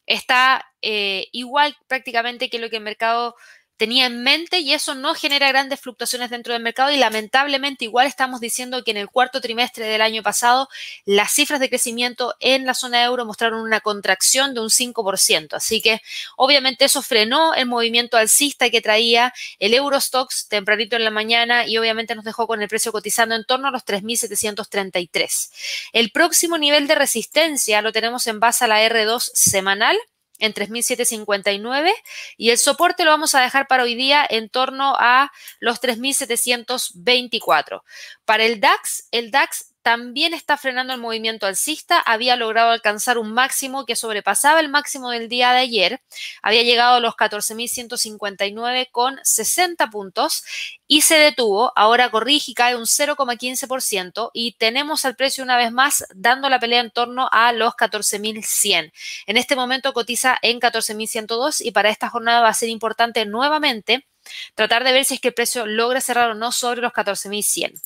está 0.06 0.66
eh, 0.82 1.28
igual 1.32 1.76
prácticamente 1.88 2.50
que 2.50 2.60
lo 2.60 2.70
que 2.70 2.78
el 2.78 2.84
mercado 2.84 3.36
tenía 3.78 4.08
en 4.08 4.24
mente 4.24 4.60
y 4.60 4.74
eso 4.74 4.96
no 4.96 5.14
genera 5.14 5.48
grandes 5.50 5.80
fluctuaciones 5.80 6.30
dentro 6.30 6.54
del 6.54 6.64
mercado 6.64 6.92
y 6.92 6.98
lamentablemente 6.98 7.86
igual 7.86 8.08
estamos 8.08 8.42
diciendo 8.42 8.84
que 8.84 8.92
en 8.92 8.98
el 8.98 9.10
cuarto 9.10 9.40
trimestre 9.40 9.86
del 9.86 10.02
año 10.02 10.24
pasado 10.24 10.68
las 11.06 11.32
cifras 11.32 11.60
de 11.60 11.70
crecimiento 11.70 12.36
en 12.40 12.66
la 12.66 12.74
zona 12.74 13.04
euro 13.04 13.26
mostraron 13.26 13.62
una 13.62 13.80
contracción 13.80 14.54
de 14.54 14.62
un 14.62 14.70
5%. 14.70 15.54
Así 15.54 15.82
que 15.82 16.02
obviamente 16.36 16.86
eso 16.86 17.02
frenó 17.02 17.54
el 17.54 17.68
movimiento 17.68 18.18
alcista 18.18 18.70
que 18.70 18.82
traía 18.82 19.34
el 19.60 19.74
Eurostox 19.74 20.48
tempranito 20.48 20.96
en 20.96 21.04
la 21.04 21.12
mañana 21.12 21.68
y 21.68 21.78
obviamente 21.78 22.16
nos 22.16 22.26
dejó 22.26 22.48
con 22.48 22.62
el 22.62 22.68
precio 22.68 22.92
cotizando 22.92 23.36
en 23.36 23.46
torno 23.46 23.68
a 23.68 23.72
los 23.72 23.86
3.733. 23.86 25.52
El 25.94 26.12
próximo 26.12 26.58
nivel 26.58 26.88
de 26.88 26.96
resistencia 26.96 27.82
lo 27.82 27.92
tenemos 27.92 28.28
en 28.28 28.40
base 28.40 28.66
a 28.66 28.68
la 28.68 28.82
R2 28.82 29.30
semanal 29.34 29.98
en 30.40 30.54
3.759 30.54 31.92
y 32.38 32.50
el 32.50 32.58
soporte 32.58 33.04
lo 33.04 33.12
vamos 33.12 33.36
a 33.36 33.42
dejar 33.42 33.68
para 33.68 33.84
hoy 33.84 33.96
día 33.96 34.26
en 34.30 34.50
torno 34.50 34.96
a 34.98 35.32
los 35.60 35.82
3.724. 35.82 37.82
Para 38.26 38.46
el 38.46 38.60
DAX, 38.60 39.08
el 39.12 39.32
DAX 39.32 39.74
también 39.88 40.34
está 40.34 40.58
frenando 40.58 40.94
el 40.94 41.00
movimiento 41.00 41.46
alcista, 41.46 41.98
había 41.98 42.36
logrado 42.36 42.72
alcanzar 42.72 43.18
un 43.18 43.32
máximo 43.32 43.86
que 43.86 43.96
sobrepasaba 43.96 44.60
el 44.60 44.68
máximo 44.68 45.12
del 45.12 45.30
día 45.30 45.54
de 45.54 45.60
ayer, 45.60 46.02
había 46.42 46.64
llegado 46.64 46.96
a 46.96 47.00
los 47.00 47.16
14.159 47.16 48.90
con 48.92 49.18
60 49.24 49.90
puntos 49.90 50.44
y 50.88 51.04
se 51.04 51.16
detuvo, 51.16 51.72
ahora 51.78 52.12
corrige 52.12 52.52
y 52.52 52.54
cae 52.54 52.76
un 52.76 52.84
0,15% 52.84 54.30
y 54.34 54.58
tenemos 54.58 55.06
al 55.06 55.16
precio 55.16 55.42
una 55.42 55.56
vez 55.56 55.72
más 55.72 56.04
dando 56.14 56.50
la 56.50 56.60
pelea 56.60 56.82
en 56.82 56.92
torno 56.92 57.30
a 57.32 57.54
los 57.54 57.74
14.100. 57.74 58.92
En 59.26 59.38
este 59.38 59.56
momento 59.56 59.94
cotiza 59.94 60.38
en 60.42 60.60
14.102 60.60 61.62
y 61.62 61.72
para 61.72 61.92
esta 61.92 62.10
jornada 62.10 62.42
va 62.42 62.50
a 62.50 62.54
ser 62.54 62.68
importante 62.68 63.26
nuevamente 63.26 64.06
tratar 64.56 64.84
de 64.84 64.94
ver 64.94 65.06
si 65.06 65.16
es 65.16 65.22
que 65.22 65.30
el 65.30 65.34
precio 65.34 65.66
logra 65.66 66.02
cerrar 66.02 66.30
o 66.30 66.36
no 66.36 66.52
sobre 66.52 66.82
los 66.82 66.92
14.100. 66.94 67.82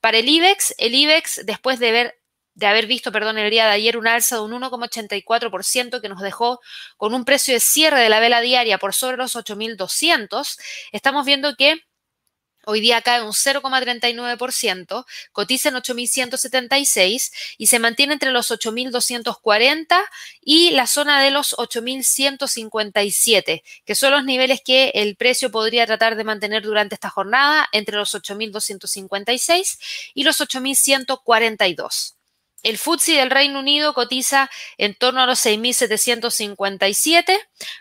Para 0.00 0.18
el 0.18 0.28
IBEX, 0.28 0.74
el 0.78 0.94
IBEX, 0.94 1.44
después 1.44 1.78
de 1.78 2.12
haber 2.62 2.86
visto, 2.86 3.12
perdón, 3.12 3.38
el 3.38 3.50
día 3.50 3.66
de 3.66 3.72
ayer 3.72 3.96
un 3.96 4.06
alza 4.06 4.36
de 4.36 4.42
un 4.42 4.52
1,84% 4.52 6.00
que 6.00 6.08
nos 6.08 6.20
dejó 6.20 6.60
con 6.96 7.14
un 7.14 7.24
precio 7.24 7.54
de 7.54 7.60
cierre 7.60 8.00
de 8.00 8.08
la 8.08 8.20
vela 8.20 8.40
diaria 8.40 8.78
por 8.78 8.94
sobre 8.94 9.16
los 9.16 9.36
8.200, 9.36 10.58
estamos 10.92 11.24
viendo 11.26 11.54
que 11.56 11.82
Hoy 12.66 12.80
día 12.80 13.00
cae 13.00 13.22
un 13.22 13.32
0,39%, 13.32 15.06
cotiza 15.32 15.70
en 15.70 15.76
8.176 15.76 17.32
y 17.58 17.68
se 17.68 17.78
mantiene 17.78 18.12
entre 18.12 18.32
los 18.32 18.50
8.240 18.50 19.96
y 20.42 20.72
la 20.72 20.86
zona 20.86 21.22
de 21.22 21.30
los 21.30 21.56
8.157, 21.56 23.62
que 23.84 23.94
son 23.94 24.10
los 24.12 24.24
niveles 24.24 24.60
que 24.64 24.90
el 24.94 25.16
precio 25.16 25.50
podría 25.50 25.86
tratar 25.86 26.16
de 26.16 26.24
mantener 26.24 26.62
durante 26.62 26.96
esta 26.96 27.08
jornada 27.08 27.66
entre 27.72 27.96
los 27.96 28.14
8.256 28.14 29.78
y 30.14 30.24
los 30.24 30.40
8.142. 30.40 32.19
El 32.62 32.76
FTSE 32.76 33.12
del 33.12 33.30
Reino 33.30 33.58
Unido 33.58 33.94
cotiza 33.94 34.50
en 34.76 34.94
torno 34.94 35.22
a 35.22 35.26
los 35.26 35.44
6.757, 35.44 37.38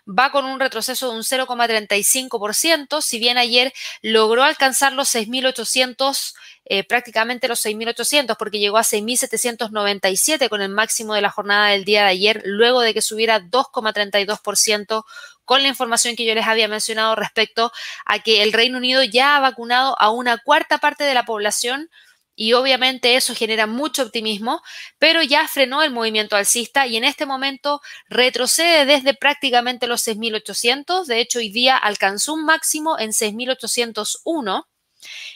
va 0.08 0.32
con 0.32 0.46
un 0.46 0.60
retroceso 0.60 1.10
de 1.10 1.18
un 1.18 1.24
0,35%, 1.24 3.02
si 3.02 3.20
bien 3.20 3.38
ayer 3.38 3.74
logró 4.02 4.44
alcanzar 4.44 4.94
los 4.94 5.14
6.800, 5.14 6.34
eh, 6.66 6.86
prácticamente 6.86 7.50
los 7.50 7.66
6.800, 7.66 8.38
porque 8.38 8.60
llegó 8.60 8.78
a 8.78 8.84
6.797 8.84 10.48
con 10.48 10.62
el 10.62 10.70
máximo 10.70 11.14
de 11.14 11.22
la 11.22 11.30
jornada 11.30 11.72
del 11.72 11.84
día 11.84 12.04
de 12.04 12.10
ayer, 12.10 12.42
luego 12.46 12.80
de 12.80 12.94
que 12.94 13.02
subiera 13.02 13.42
2,32% 13.42 15.04
con 15.44 15.64
la 15.64 15.68
información 15.68 16.16
que 16.16 16.26
yo 16.26 16.36
les 16.36 16.46
había 16.46 16.68
mencionado 16.68 17.16
respecto 17.16 17.72
a 18.06 18.20
que 18.20 18.44
el 18.44 18.54
Reino 18.54 18.78
Unido 18.78 19.04
ya 19.04 19.36
ha 19.36 19.40
vacunado 19.40 20.00
a 20.00 20.12
una 20.12 20.38
cuarta 20.38 20.78
parte 20.78 21.04
de 21.04 21.16
la 21.16 21.26
población 21.26 21.90
y 22.40 22.54
obviamente 22.54 23.18
eso 23.18 23.36
genera 23.36 23.68
mucho 23.68 24.02
optimismo, 24.02 24.62
pero 24.98 25.22
ya 25.22 25.46
frenó 25.50 25.84
el 25.84 25.92
movimiento 25.92 26.38
alcista 26.38 26.88
y 26.88 26.96
en 26.96 27.04
este 27.04 27.26
momento 27.26 27.82
retrocede 28.08 28.86
desde 28.86 29.14
prácticamente 29.14 29.88
los 29.88 30.08
6.800, 30.08 31.04
de 31.06 31.20
hecho 31.20 31.40
hoy 31.40 31.50
día 31.50 31.76
alcanzó 31.76 32.36
un 32.36 32.46
máximo 32.46 32.98
en 32.98 33.10
6.801 33.10 34.68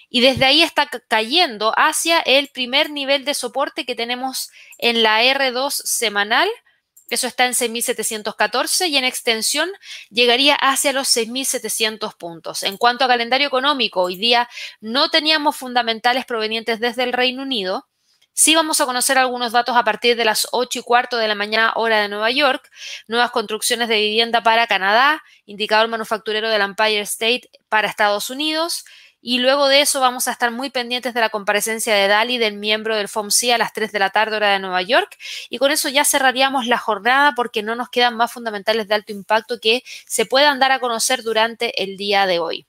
y 0.07 0.21
desde 0.21 0.45
ahí 0.45 0.63
está 0.63 0.89
cayendo 1.09 1.73
hacia 1.75 2.21
el 2.21 2.47
primer 2.47 2.89
nivel 2.89 3.25
de 3.25 3.33
soporte 3.33 3.85
que 3.85 3.95
tenemos 3.95 4.49
en 4.77 5.03
la 5.03 5.21
R2 5.23 5.71
semanal 5.71 6.47
eso 7.13 7.27
está 7.27 7.45
en 7.45 7.53
6.714 7.53 8.89
y 8.89 8.97
en 8.97 9.03
extensión 9.03 9.71
llegaría 10.09 10.55
hacia 10.55 10.93
los 10.93 11.07
6.700 11.15 12.15
puntos. 12.17 12.63
En 12.63 12.77
cuanto 12.77 13.05
a 13.05 13.07
calendario 13.07 13.47
económico, 13.47 14.01
hoy 14.01 14.15
día 14.17 14.49
no 14.81 15.09
teníamos 15.09 15.55
fundamentales 15.55 16.25
provenientes 16.25 16.79
desde 16.79 17.03
el 17.03 17.13
Reino 17.13 17.43
Unido. 17.43 17.87
Sí 18.35 18.55
vamos 18.55 18.81
a 18.81 18.85
conocer 18.85 19.19
algunos 19.19 19.51
datos 19.51 19.77
a 19.77 19.83
partir 19.83 20.17
de 20.17 20.25
las 20.25 20.47
8 20.51 20.79
y 20.79 20.81
cuarto 20.81 21.17
de 21.17 21.27
la 21.27 21.35
mañana 21.35 21.73
hora 21.75 22.01
de 22.01 22.09
Nueva 22.09 22.31
York, 22.31 22.67
nuevas 23.07 23.29
construcciones 23.29 23.87
de 23.89 23.99
vivienda 23.99 24.41
para 24.41 24.65
Canadá, 24.65 25.23
indicador 25.45 25.87
manufacturero 25.87 26.49
del 26.49 26.63
Empire 26.63 27.01
State 27.01 27.51
para 27.69 27.87
Estados 27.87 28.31
Unidos, 28.31 28.85
y 29.25 29.39
luego 29.39 29.69
de 29.69 29.79
eso 29.79 30.01
vamos 30.01 30.27
a 30.27 30.33
estar 30.33 30.51
muy 30.51 30.69
pendientes 30.69 31.13
de 31.13 31.21
la 31.21 31.29
comparecencia 31.29 31.95
de 31.95 32.09
Dali, 32.09 32.37
del 32.37 32.57
miembro 32.57 32.97
del 32.97 33.07
FOMC, 33.07 33.53
a 33.53 33.57
las 33.57 33.71
3 33.71 33.93
de 33.93 33.99
la 33.99 34.09
tarde, 34.09 34.35
hora 34.35 34.51
de 34.51 34.59
Nueva 34.59 34.81
York. 34.81 35.17
Y 35.49 35.59
con 35.59 35.71
eso 35.71 35.87
ya 35.87 36.03
cerraríamos 36.03 36.67
la 36.67 36.77
jornada 36.77 37.31
porque 37.33 37.63
no 37.63 37.77
nos 37.77 37.89
quedan 37.89 38.17
más 38.17 38.33
fundamentales 38.33 38.89
de 38.89 38.95
alto 38.95 39.13
impacto 39.13 39.61
que 39.61 39.81
se 40.05 40.25
puedan 40.25 40.59
dar 40.59 40.73
a 40.73 40.79
conocer 40.79 41.23
durante 41.23 41.81
el 41.81 41.95
día 41.95 42.25
de 42.25 42.39
hoy. 42.39 42.67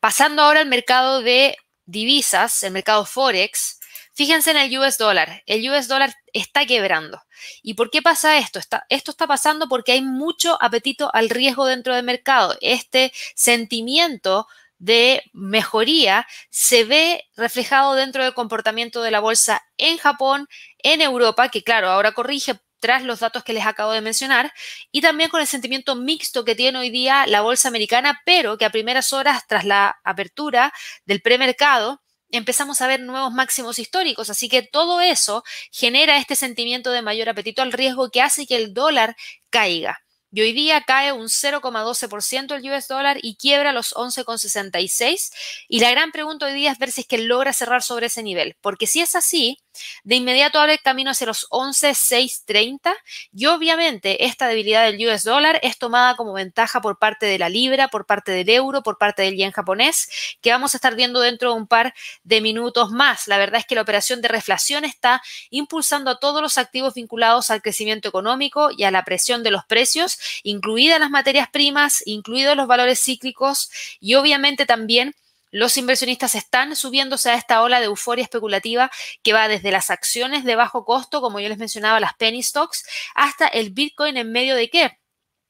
Pasando 0.00 0.40
ahora 0.40 0.60
al 0.60 0.66
mercado 0.66 1.20
de 1.20 1.58
divisas, 1.84 2.62
el 2.62 2.72
mercado 2.72 3.04
Forex, 3.04 3.80
fíjense 4.14 4.52
en 4.52 4.56
el 4.56 4.78
US 4.78 4.96
dólar. 4.96 5.42
El 5.44 5.68
US 5.70 5.88
dólar 5.88 6.14
está 6.32 6.64
quebrando. 6.64 7.22
¿Y 7.62 7.74
por 7.74 7.90
qué 7.90 8.00
pasa 8.00 8.38
esto? 8.38 8.60
esto 8.88 9.10
está 9.10 9.26
pasando 9.26 9.68
porque 9.68 9.92
hay 9.92 10.00
mucho 10.00 10.56
apetito 10.62 11.10
al 11.14 11.28
riesgo 11.28 11.66
dentro 11.66 11.94
del 11.94 12.04
mercado. 12.04 12.56
Este 12.62 13.12
sentimiento 13.34 14.46
de 14.78 15.22
mejoría 15.32 16.26
se 16.50 16.84
ve 16.84 17.24
reflejado 17.36 17.94
dentro 17.94 18.24
del 18.24 18.34
comportamiento 18.34 19.02
de 19.02 19.10
la 19.10 19.20
bolsa 19.20 19.62
en 19.76 19.98
Japón, 19.98 20.48
en 20.78 21.00
Europa, 21.00 21.48
que 21.48 21.62
claro, 21.62 21.90
ahora 21.90 22.12
corrige 22.12 22.60
tras 22.80 23.02
los 23.02 23.20
datos 23.20 23.42
que 23.44 23.52
les 23.52 23.66
acabo 23.66 23.92
de 23.92 24.00
mencionar, 24.00 24.52
y 24.92 25.00
también 25.00 25.30
con 25.30 25.40
el 25.40 25.46
sentimiento 25.46 25.96
mixto 25.96 26.44
que 26.44 26.54
tiene 26.54 26.78
hoy 26.78 26.90
día 26.90 27.26
la 27.26 27.40
bolsa 27.40 27.68
americana, 27.68 28.20
pero 28.24 28.56
que 28.56 28.64
a 28.64 28.70
primeras 28.70 29.12
horas 29.12 29.42
tras 29.48 29.64
la 29.64 29.98
apertura 30.04 30.72
del 31.04 31.20
premercado, 31.20 32.02
empezamos 32.30 32.80
a 32.80 32.86
ver 32.86 33.00
nuevos 33.00 33.32
máximos 33.32 33.78
históricos. 33.78 34.30
Así 34.30 34.48
que 34.48 34.62
todo 34.62 35.00
eso 35.00 35.42
genera 35.72 36.18
este 36.18 36.36
sentimiento 36.36 36.90
de 36.90 37.02
mayor 37.02 37.28
apetito 37.28 37.62
al 37.62 37.72
riesgo 37.72 38.10
que 38.10 38.22
hace 38.22 38.46
que 38.46 38.56
el 38.56 38.74
dólar 38.74 39.16
caiga. 39.50 40.00
Y 40.30 40.42
hoy 40.42 40.52
día 40.52 40.82
cae 40.86 41.12
un 41.12 41.28
0,12% 41.28 42.54
el 42.54 42.70
US 42.70 42.88
dólar 42.88 43.18
y 43.22 43.36
quiebra 43.36 43.72
los 43.72 43.94
11,66. 43.94 45.32
Y 45.68 45.80
la 45.80 45.90
gran 45.90 46.12
pregunta 46.12 46.46
hoy 46.46 46.54
día 46.54 46.70
es 46.72 46.78
ver 46.78 46.92
si 46.92 47.02
es 47.02 47.06
que 47.06 47.18
logra 47.18 47.52
cerrar 47.52 47.82
sobre 47.82 48.06
ese 48.06 48.22
nivel. 48.22 48.56
Porque 48.60 48.86
si 48.86 49.00
es 49.00 49.14
así, 49.14 49.58
de 50.04 50.16
inmediato 50.16 50.60
abre 50.60 50.78
camino 50.78 51.10
hacia 51.10 51.26
los 51.26 51.46
11,630 51.50 52.94
y 53.32 53.46
obviamente 53.46 54.24
esta 54.24 54.48
debilidad 54.48 54.84
del 54.84 55.06
US 55.06 55.24
dólar 55.24 55.60
es 55.62 55.78
tomada 55.78 56.16
como 56.16 56.32
ventaja 56.32 56.80
por 56.80 56.98
parte 56.98 57.26
de 57.26 57.38
la 57.38 57.48
libra, 57.48 57.88
por 57.88 58.06
parte 58.06 58.32
del 58.32 58.48
euro, 58.50 58.82
por 58.82 58.98
parte 58.98 59.22
del 59.22 59.36
yen 59.36 59.52
japonés, 59.52 60.08
que 60.40 60.50
vamos 60.50 60.74
a 60.74 60.78
estar 60.78 60.94
viendo 60.94 61.20
dentro 61.20 61.50
de 61.52 61.56
un 61.56 61.66
par 61.66 61.94
de 62.22 62.40
minutos 62.40 62.90
más. 62.90 63.28
La 63.28 63.38
verdad 63.38 63.60
es 63.60 63.66
que 63.66 63.74
la 63.74 63.82
operación 63.82 64.20
de 64.20 64.28
reflación 64.28 64.84
está 64.84 65.22
impulsando 65.50 66.10
a 66.10 66.18
todos 66.18 66.42
los 66.42 66.58
activos 66.58 66.94
vinculados 66.94 67.50
al 67.50 67.62
crecimiento 67.62 68.08
económico 68.08 68.70
y 68.76 68.84
a 68.84 68.90
la 68.90 69.04
presión 69.04 69.42
de 69.42 69.50
los 69.50 69.64
precios, 69.64 70.17
incluidas 70.42 71.00
las 71.00 71.10
materias 71.10 71.48
primas, 71.50 72.02
incluidos 72.06 72.56
los 72.56 72.66
valores 72.66 73.02
cíclicos 73.02 73.70
y 74.00 74.14
obviamente 74.14 74.66
también 74.66 75.14
los 75.50 75.76
inversionistas 75.76 76.34
están 76.34 76.76
subiéndose 76.76 77.30
a 77.30 77.34
esta 77.34 77.62
ola 77.62 77.80
de 77.80 77.86
euforia 77.86 78.22
especulativa 78.22 78.90
que 79.22 79.32
va 79.32 79.48
desde 79.48 79.70
las 79.70 79.90
acciones 79.90 80.44
de 80.44 80.56
bajo 80.56 80.84
costo, 80.84 81.20
como 81.20 81.40
yo 81.40 81.48
les 81.48 81.58
mencionaba, 81.58 82.00
las 82.00 82.14
penny 82.14 82.42
stocks, 82.42 82.84
hasta 83.14 83.46
el 83.48 83.70
Bitcoin 83.70 84.16
en 84.16 84.30
medio 84.32 84.54
de 84.56 84.68
qué? 84.68 84.97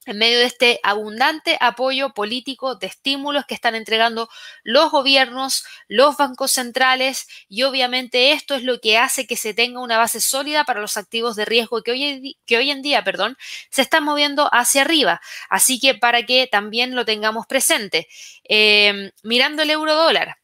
En 0.08 0.18
medio 0.18 0.38
de 0.38 0.46
este 0.46 0.80
abundante 0.82 1.58
apoyo 1.60 2.10
político 2.14 2.74
de 2.74 2.86
estímulos 2.86 3.44
que 3.46 3.54
están 3.54 3.74
entregando 3.74 4.28
los 4.62 4.90
gobiernos, 4.90 5.64
los 5.86 6.16
bancos 6.16 6.52
centrales 6.52 7.26
y 7.48 7.62
obviamente 7.64 8.32
esto 8.32 8.54
es 8.54 8.62
lo 8.62 8.80
que 8.80 8.98
hace 8.98 9.26
que 9.26 9.36
se 9.36 9.54
tenga 9.54 9.80
una 9.80 9.98
base 9.98 10.20
sólida 10.20 10.64
para 10.64 10.80
los 10.80 10.96
activos 10.96 11.36
de 11.36 11.44
riesgo 11.44 11.82
que 11.82 11.90
hoy, 11.92 12.38
que 12.46 12.56
hoy 12.56 12.70
en 12.70 12.82
día 12.82 13.04
perdón, 13.04 13.36
se 13.70 13.82
están 13.82 14.04
moviendo 14.04 14.48
hacia 14.52 14.82
arriba. 14.82 15.20
Así 15.50 15.78
que 15.78 15.94
para 15.94 16.24
que 16.24 16.46
también 16.46 16.94
lo 16.94 17.04
tengamos 17.04 17.46
presente. 17.46 18.08
Eh, 18.48 19.12
mirando 19.22 19.62
el 19.62 19.70
euro 19.70 19.94
dólar. 19.94 20.38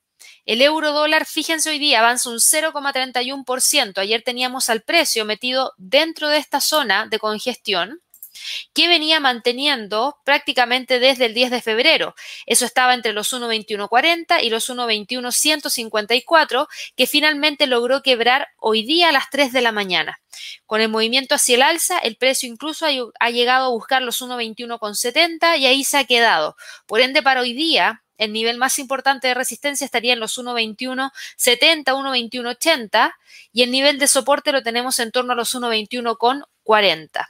El 0.46 0.60
euro 0.60 0.92
dólar, 0.92 1.24
fíjense 1.24 1.70
hoy 1.70 1.78
día, 1.78 2.00
avanza 2.00 2.28
un 2.28 2.38
0,31%. 2.38 3.98
Ayer 3.98 4.22
teníamos 4.22 4.68
al 4.68 4.82
precio 4.82 5.24
metido 5.24 5.72
dentro 5.78 6.28
de 6.28 6.36
esta 6.36 6.60
zona 6.60 7.06
de 7.06 7.18
congestión 7.18 8.03
que 8.72 8.88
venía 8.88 9.20
manteniendo 9.20 10.18
prácticamente 10.24 10.98
desde 10.98 11.26
el 11.26 11.34
10 11.34 11.50
de 11.50 11.62
febrero. 11.62 12.14
Eso 12.46 12.64
estaba 12.64 12.94
entre 12.94 13.12
los 13.12 13.32
1.2140 13.32 14.42
y 14.42 14.50
los 14.50 14.68
1.21.154, 14.70 16.68
que 16.96 17.06
finalmente 17.06 17.66
logró 17.66 18.02
quebrar 18.02 18.48
hoy 18.58 18.84
día 18.84 19.08
a 19.08 19.12
las 19.12 19.30
3 19.30 19.52
de 19.52 19.60
la 19.60 19.72
mañana. 19.72 20.20
Con 20.66 20.80
el 20.80 20.88
movimiento 20.88 21.34
hacia 21.34 21.56
el 21.56 21.62
alza, 21.62 21.98
el 21.98 22.16
precio 22.16 22.48
incluso 22.48 22.86
ha 23.20 23.30
llegado 23.30 23.66
a 23.66 23.70
buscar 23.70 24.02
los 24.02 24.20
1.21.70 24.20 25.58
y 25.58 25.66
ahí 25.66 25.84
se 25.84 25.98
ha 25.98 26.04
quedado. 26.04 26.56
Por 26.86 27.00
ende, 27.00 27.22
para 27.22 27.40
hoy 27.40 27.52
día, 27.52 28.02
el 28.18 28.32
nivel 28.32 28.58
más 28.58 28.78
importante 28.78 29.28
de 29.28 29.34
resistencia 29.34 29.84
estaría 29.84 30.12
en 30.12 30.20
los 30.20 30.38
1.21.70, 30.38 31.84
1.21.80 31.84 33.14
y 33.52 33.62
el 33.62 33.70
nivel 33.70 33.98
de 33.98 34.06
soporte 34.06 34.52
lo 34.52 34.62
tenemos 34.62 34.98
en 34.98 35.10
torno 35.10 35.32
a 35.32 35.36
los 35.36 35.54
1.21.40 35.54 37.28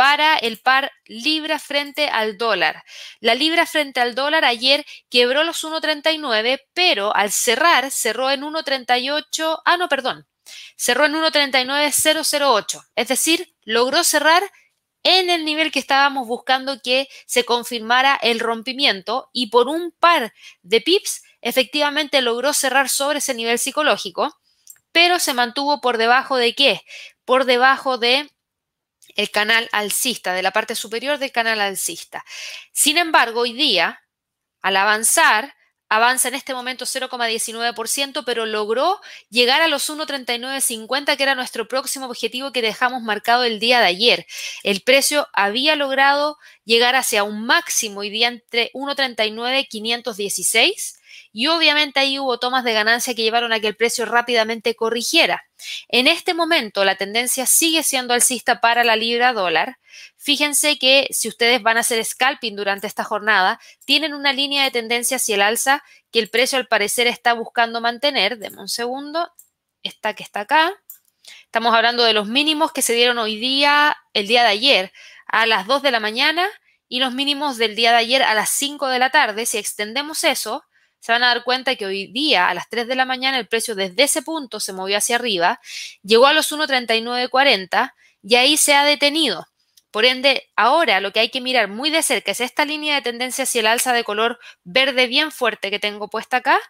para 0.00 0.38
el 0.38 0.58
par 0.58 0.90
libra 1.04 1.58
frente 1.58 2.08
al 2.08 2.38
dólar. 2.38 2.84
La 3.20 3.34
libra 3.34 3.66
frente 3.66 4.00
al 4.00 4.14
dólar 4.14 4.46
ayer 4.46 4.86
quebró 5.10 5.44
los 5.44 5.62
1.39, 5.62 6.58
pero 6.72 7.14
al 7.14 7.30
cerrar 7.30 7.90
cerró 7.90 8.30
en 8.30 8.40
1.38, 8.40 9.60
ah 9.62 9.76
no, 9.76 9.90
perdón, 9.90 10.26
cerró 10.74 11.04
en 11.04 11.16
1.39.008, 11.16 12.82
es 12.96 13.08
decir, 13.08 13.54
logró 13.62 14.02
cerrar 14.02 14.42
en 15.02 15.28
el 15.28 15.44
nivel 15.44 15.70
que 15.70 15.80
estábamos 15.80 16.26
buscando 16.26 16.80
que 16.80 17.06
se 17.26 17.44
confirmara 17.44 18.18
el 18.22 18.40
rompimiento 18.40 19.28
y 19.34 19.50
por 19.50 19.68
un 19.68 19.92
par 19.92 20.32
de 20.62 20.80
pips 20.80 21.24
efectivamente 21.42 22.22
logró 22.22 22.54
cerrar 22.54 22.88
sobre 22.88 23.18
ese 23.18 23.34
nivel 23.34 23.58
psicológico, 23.58 24.34
pero 24.92 25.18
se 25.18 25.34
mantuvo 25.34 25.82
por 25.82 25.98
debajo 25.98 26.38
de 26.38 26.54
qué? 26.54 26.80
Por 27.26 27.44
debajo 27.44 27.98
de 27.98 28.30
el 29.16 29.30
canal 29.30 29.68
alcista, 29.72 30.32
de 30.32 30.42
la 30.42 30.52
parte 30.52 30.74
superior 30.74 31.18
del 31.18 31.32
canal 31.32 31.60
alcista. 31.60 32.24
Sin 32.72 32.98
embargo, 32.98 33.40
hoy 33.40 33.52
día, 33.52 34.00
al 34.62 34.76
avanzar, 34.76 35.54
avanza 35.90 36.28
en 36.28 36.34
este 36.34 36.54
momento 36.54 36.86
0,19%, 36.86 38.22
pero 38.24 38.46
logró 38.46 39.00
llegar 39.28 39.60
a 39.60 39.68
los 39.68 39.90
1,3950, 39.90 41.16
que 41.16 41.22
era 41.22 41.34
nuestro 41.34 41.66
próximo 41.66 42.06
objetivo 42.06 42.52
que 42.52 42.62
dejamos 42.62 43.02
marcado 43.02 43.42
el 43.44 43.58
día 43.58 43.80
de 43.80 43.86
ayer. 43.86 44.26
El 44.62 44.82
precio 44.82 45.26
había 45.32 45.74
logrado 45.74 46.38
llegar 46.64 46.94
hacia 46.94 47.24
un 47.24 47.44
máximo 47.44 48.00
hoy 48.00 48.10
día 48.10 48.28
entre 48.28 48.70
1,39,516 48.72 50.99
y 51.32 51.46
obviamente 51.46 52.00
ahí 52.00 52.18
hubo 52.18 52.38
tomas 52.38 52.64
de 52.64 52.72
ganancia 52.72 53.14
que 53.14 53.22
llevaron 53.22 53.52
a 53.52 53.60
que 53.60 53.68
el 53.68 53.76
precio 53.76 54.04
rápidamente 54.04 54.74
corrigiera. 54.74 55.44
En 55.88 56.06
este 56.06 56.34
momento 56.34 56.84
la 56.84 56.96
tendencia 56.96 57.46
sigue 57.46 57.82
siendo 57.82 58.14
alcista 58.14 58.60
para 58.60 58.82
la 58.84 58.96
libra 58.96 59.32
dólar. 59.32 59.78
Fíjense 60.16 60.78
que 60.78 61.06
si 61.10 61.28
ustedes 61.28 61.62
van 61.62 61.76
a 61.76 61.80
hacer 61.80 62.04
scalping 62.04 62.56
durante 62.56 62.86
esta 62.86 63.04
jornada, 63.04 63.60
tienen 63.84 64.14
una 64.14 64.32
línea 64.32 64.64
de 64.64 64.70
tendencia 64.70 65.18
hacia 65.18 65.36
el 65.36 65.42
alza 65.42 65.84
que 66.10 66.18
el 66.18 66.30
precio 66.30 66.58
al 66.58 66.66
parecer 66.66 67.06
está 67.06 67.32
buscando 67.32 67.80
mantener. 67.80 68.38
Deme 68.38 68.60
un 68.60 68.68
segundo. 68.68 69.30
Esta 69.82 70.14
que 70.14 70.22
está 70.22 70.40
acá. 70.40 70.72
Estamos 71.44 71.74
hablando 71.74 72.02
de 72.02 72.12
los 72.12 72.26
mínimos 72.26 72.72
que 72.72 72.82
se 72.82 72.92
dieron 72.92 73.18
hoy 73.18 73.38
día, 73.38 73.96
el 74.14 74.26
día 74.26 74.42
de 74.42 74.48
ayer, 74.48 74.92
a 75.26 75.46
las 75.46 75.66
2 75.66 75.82
de 75.82 75.90
la 75.90 76.00
mañana 76.00 76.48
y 76.88 76.98
los 76.98 77.14
mínimos 77.14 77.56
del 77.56 77.76
día 77.76 77.92
de 77.92 77.98
ayer 77.98 78.22
a 78.22 78.34
las 78.34 78.50
5 78.50 78.88
de 78.88 78.98
la 78.98 79.10
tarde. 79.10 79.46
Si 79.46 79.58
extendemos 79.58 80.24
eso, 80.24 80.64
se 81.00 81.12
van 81.12 81.22
a 81.22 81.28
dar 81.28 81.44
cuenta 81.44 81.74
que 81.76 81.86
hoy 81.86 82.06
día 82.06 82.48
a 82.48 82.54
las 82.54 82.68
3 82.68 82.86
de 82.86 82.94
la 82.94 83.06
mañana 83.06 83.38
el 83.38 83.48
precio 83.48 83.74
desde 83.74 84.04
ese 84.04 84.22
punto 84.22 84.60
se 84.60 84.72
movió 84.72 84.98
hacia 84.98 85.16
arriba, 85.16 85.60
llegó 86.02 86.26
a 86.26 86.34
los 86.34 86.52
1.3940 86.52 87.94
y 88.22 88.34
ahí 88.36 88.56
se 88.56 88.74
ha 88.74 88.84
detenido. 88.84 89.46
Por 89.90 90.04
ende, 90.04 90.48
ahora 90.54 91.00
lo 91.00 91.12
que 91.12 91.20
hay 91.20 91.30
que 91.30 91.40
mirar 91.40 91.68
muy 91.68 91.90
de 91.90 92.02
cerca 92.02 92.30
es 92.30 92.40
esta 92.40 92.64
línea 92.64 92.94
de 92.94 93.02
tendencia 93.02 93.42
hacia 93.44 93.60
el 93.60 93.66
alza 93.66 93.92
de 93.92 94.04
color 94.04 94.38
verde 94.62 95.08
bien 95.08 95.32
fuerte 95.32 95.70
que 95.70 95.80
tengo 95.80 96.08
puesta 96.08 96.36
acá 96.38 96.60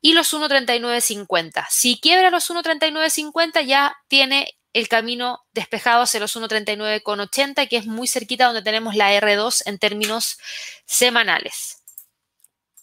y 0.00 0.12
los 0.12 0.34
1.3950. 0.34 1.66
Si 1.70 1.98
quiebra 2.00 2.30
los 2.30 2.50
1.3950 2.50 3.64
ya 3.64 3.96
tiene 4.08 4.58
el 4.74 4.88
camino 4.88 5.46
despejado 5.52 6.02
hacia 6.02 6.20
los 6.20 6.36
1.3980 6.36 7.68
que 7.68 7.76
es 7.78 7.86
muy 7.86 8.06
cerquita 8.06 8.46
donde 8.46 8.62
tenemos 8.62 8.94
la 8.96 9.12
R2 9.18 9.62
en 9.64 9.78
términos 9.78 10.38
semanales 10.84 11.77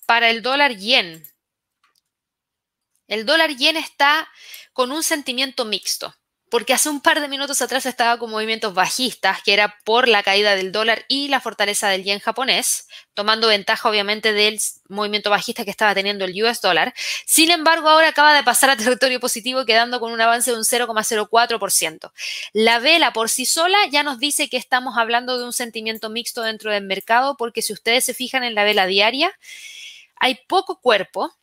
para 0.05 0.29
el 0.29 0.41
dólar 0.41 0.75
yen. 0.75 1.23
El 3.07 3.25
dólar 3.25 3.55
yen 3.55 3.77
está 3.77 4.27
con 4.73 4.91
un 4.91 5.03
sentimiento 5.03 5.63
mixto, 5.63 6.15
porque 6.49 6.73
hace 6.73 6.89
un 6.89 7.01
par 7.01 7.21
de 7.21 7.27
minutos 7.27 7.61
atrás 7.61 7.85
estaba 7.85 8.17
con 8.17 8.31
movimientos 8.31 8.73
bajistas, 8.73 9.43
que 9.43 9.53
era 9.53 9.77
por 9.83 10.07
la 10.07 10.23
caída 10.23 10.55
del 10.55 10.71
dólar 10.71 11.05
y 11.07 11.27
la 11.27 11.39
fortaleza 11.39 11.87
del 11.89 12.03
yen 12.03 12.19
japonés, 12.19 12.87
tomando 13.13 13.47
ventaja 13.47 13.89
obviamente 13.89 14.33
del 14.33 14.59
movimiento 14.89 15.29
bajista 15.29 15.65
que 15.65 15.71
estaba 15.71 15.93
teniendo 15.93 16.25
el 16.25 16.43
US 16.43 16.61
dólar. 16.61 16.93
Sin 17.25 17.51
embargo, 17.51 17.89
ahora 17.89 18.09
acaba 18.09 18.33
de 18.33 18.43
pasar 18.43 18.69
a 18.69 18.77
territorio 18.77 19.19
positivo, 19.19 19.65
quedando 19.65 19.99
con 19.99 20.11
un 20.11 20.21
avance 20.21 20.51
de 20.51 20.57
un 20.57 20.63
0,04%. 20.63 22.11
La 22.53 22.79
vela 22.79 23.13
por 23.13 23.29
sí 23.29 23.45
sola 23.45 23.77
ya 23.91 24.03
nos 24.03 24.19
dice 24.19 24.49
que 24.49 24.57
estamos 24.57 24.97
hablando 24.97 25.37
de 25.37 25.45
un 25.45 25.53
sentimiento 25.53 26.09
mixto 26.09 26.41
dentro 26.41 26.71
del 26.71 26.83
mercado, 26.83 27.37
porque 27.37 27.61
si 27.61 27.73
ustedes 27.73 28.05
se 28.05 28.13
fijan 28.13 28.43
en 28.43 28.55
la 28.55 28.63
vela 28.63 28.87
diaria, 28.87 29.37
hay 30.19 30.39
poco 30.47 30.79
cuerpo, 30.81 31.33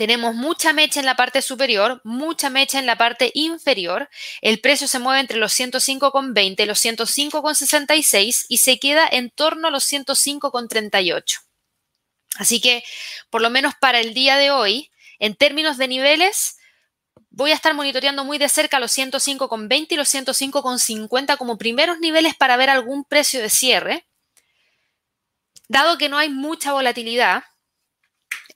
tenemos 0.00 0.34
mucha 0.34 0.72
mecha 0.72 0.98
en 0.98 1.04
la 1.04 1.14
parte 1.14 1.42
superior, 1.42 2.00
mucha 2.04 2.48
mecha 2.48 2.78
en 2.78 2.86
la 2.86 2.96
parte 2.96 3.30
inferior. 3.34 4.08
El 4.40 4.58
precio 4.60 4.88
se 4.88 4.98
mueve 4.98 5.20
entre 5.20 5.36
los 5.36 5.52
105,20 5.52 6.62
y 6.62 6.64
los 6.64 6.82
105,66 6.82 8.46
y 8.48 8.56
se 8.56 8.78
queda 8.78 9.06
en 9.06 9.28
torno 9.28 9.68
a 9.68 9.70
los 9.70 9.84
105,38. 9.92 11.40
Así 12.36 12.62
que, 12.62 12.82
por 13.28 13.42
lo 13.42 13.50
menos 13.50 13.74
para 13.78 14.00
el 14.00 14.14
día 14.14 14.38
de 14.38 14.50
hoy, 14.50 14.90
en 15.18 15.34
términos 15.34 15.76
de 15.76 15.88
niveles, 15.88 16.56
voy 17.28 17.50
a 17.50 17.54
estar 17.54 17.74
monitoreando 17.74 18.24
muy 18.24 18.38
de 18.38 18.48
cerca 18.48 18.80
los 18.80 18.96
105,20 18.96 19.86
y 19.90 19.96
los 19.96 20.14
105,50 20.14 21.36
como 21.36 21.58
primeros 21.58 21.98
niveles 21.98 22.34
para 22.34 22.56
ver 22.56 22.70
algún 22.70 23.04
precio 23.04 23.42
de 23.42 23.50
cierre. 23.50 24.06
Dado 25.68 25.98
que 25.98 26.08
no 26.08 26.16
hay 26.16 26.30
mucha 26.30 26.72
volatilidad, 26.72 27.44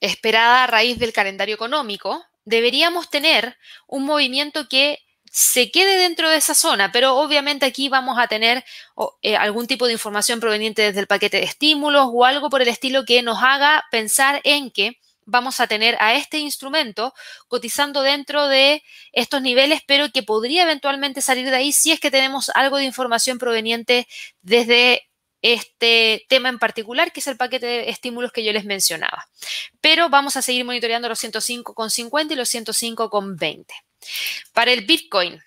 esperada 0.01 0.63
a 0.63 0.67
raíz 0.67 0.99
del 0.99 1.13
calendario 1.13 1.55
económico, 1.55 2.23
deberíamos 2.45 3.09
tener 3.09 3.57
un 3.87 4.05
movimiento 4.05 4.67
que 4.69 4.99
se 5.31 5.69
quede 5.69 5.97
dentro 5.97 6.29
de 6.29 6.37
esa 6.37 6.55
zona, 6.55 6.93
pero 6.93 7.17
obviamente 7.17 7.65
aquí 7.65 7.89
vamos 7.89 8.17
a 8.17 8.27
tener 8.27 8.63
eh, 9.21 9.35
algún 9.35 9.67
tipo 9.67 9.85
de 9.85 9.91
información 9.91 10.39
proveniente 10.39 10.81
desde 10.81 11.01
el 11.01 11.07
paquete 11.07 11.37
de 11.37 11.43
estímulos 11.43 12.07
o 12.09 12.23
algo 12.23 12.49
por 12.49 12.61
el 12.61 12.69
estilo 12.69 13.03
que 13.03 13.21
nos 13.21 13.43
haga 13.43 13.83
pensar 13.91 14.39
en 14.45 14.71
que 14.71 14.97
vamos 15.25 15.59
a 15.59 15.67
tener 15.67 15.97
a 15.99 16.13
este 16.13 16.37
instrumento 16.37 17.13
cotizando 17.47 18.01
dentro 18.01 18.47
de 18.47 18.83
estos 19.11 19.41
niveles, 19.41 19.81
pero 19.85 20.09
que 20.09 20.23
podría 20.23 20.63
eventualmente 20.63 21.21
salir 21.21 21.49
de 21.49 21.55
ahí 21.55 21.73
si 21.73 21.91
es 21.91 21.99
que 21.99 22.11
tenemos 22.11 22.49
algo 22.51 22.77
de 22.77 22.85
información 22.85 23.37
proveniente 23.37 24.07
desde 24.41 25.09
este 25.41 26.25
tema 26.29 26.49
en 26.49 26.59
particular, 26.59 27.11
que 27.11 27.19
es 27.19 27.27
el 27.27 27.37
paquete 27.37 27.65
de 27.65 27.89
estímulos 27.89 28.31
que 28.31 28.43
yo 28.43 28.51
les 28.53 28.65
mencionaba. 28.65 29.27
Pero 29.81 30.09
vamos 30.09 30.37
a 30.37 30.41
seguir 30.41 30.65
monitoreando 30.65 31.09
los 31.09 31.23
105,50 31.23 32.31
y 32.31 32.35
los 32.35 32.53
105,20. 32.53 33.65
Para 34.53 34.71
el 34.71 34.85
Bitcoin, 34.85 35.41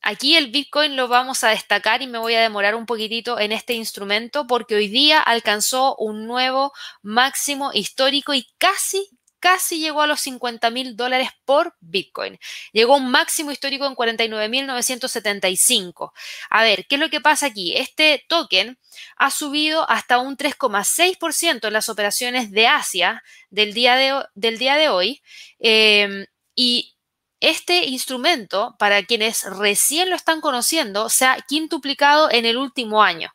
Aquí 0.00 0.36
el 0.36 0.50
Bitcoin 0.50 0.96
lo 0.96 1.08
vamos 1.08 1.42
a 1.42 1.48
destacar 1.48 2.02
y 2.02 2.06
me 2.06 2.18
voy 2.18 2.34
a 2.34 2.40
demorar 2.40 2.74
un 2.76 2.86
poquitito 2.86 3.38
en 3.38 3.50
este 3.50 3.74
instrumento 3.74 4.46
porque 4.46 4.76
hoy 4.76 4.88
día 4.88 5.20
alcanzó 5.20 5.96
un 5.96 6.26
nuevo 6.26 6.72
máximo 7.02 7.72
histórico 7.74 8.32
y 8.32 8.46
casi, 8.58 9.17
casi 9.40 9.78
llegó 9.78 10.02
a 10.02 10.06
los 10.06 10.20
50 10.20 10.70
mil 10.70 10.96
dólares 10.96 11.30
por 11.44 11.74
Bitcoin. 11.80 12.38
Llegó 12.72 12.94
a 12.94 12.98
un 12.98 13.10
máximo 13.10 13.50
histórico 13.50 13.86
en 13.86 13.94
49.975. 13.94 16.12
A 16.50 16.62
ver, 16.62 16.86
¿qué 16.86 16.96
es 16.96 17.00
lo 17.00 17.10
que 17.10 17.20
pasa 17.20 17.46
aquí? 17.46 17.76
Este 17.76 18.24
token 18.28 18.78
ha 19.16 19.30
subido 19.30 19.88
hasta 19.90 20.18
un 20.18 20.36
3,6% 20.36 21.66
en 21.66 21.72
las 21.72 21.88
operaciones 21.88 22.50
de 22.50 22.66
Asia 22.66 23.22
del 23.50 23.72
día 23.74 23.96
de, 23.96 24.88
hoy. 24.88 25.22
Em, 25.58 26.26
y 26.54 26.97
este 27.40 27.84
instrumento, 27.84 28.74
para 28.78 29.04
quienes 29.04 29.44
recién 29.44 30.10
lo 30.10 30.16
están 30.16 30.40
conociendo, 30.40 31.08
se 31.08 31.24
ha 31.24 31.36
quintuplicado 31.46 32.30
en 32.30 32.46
el 32.46 32.56
último 32.56 33.02
año. 33.02 33.32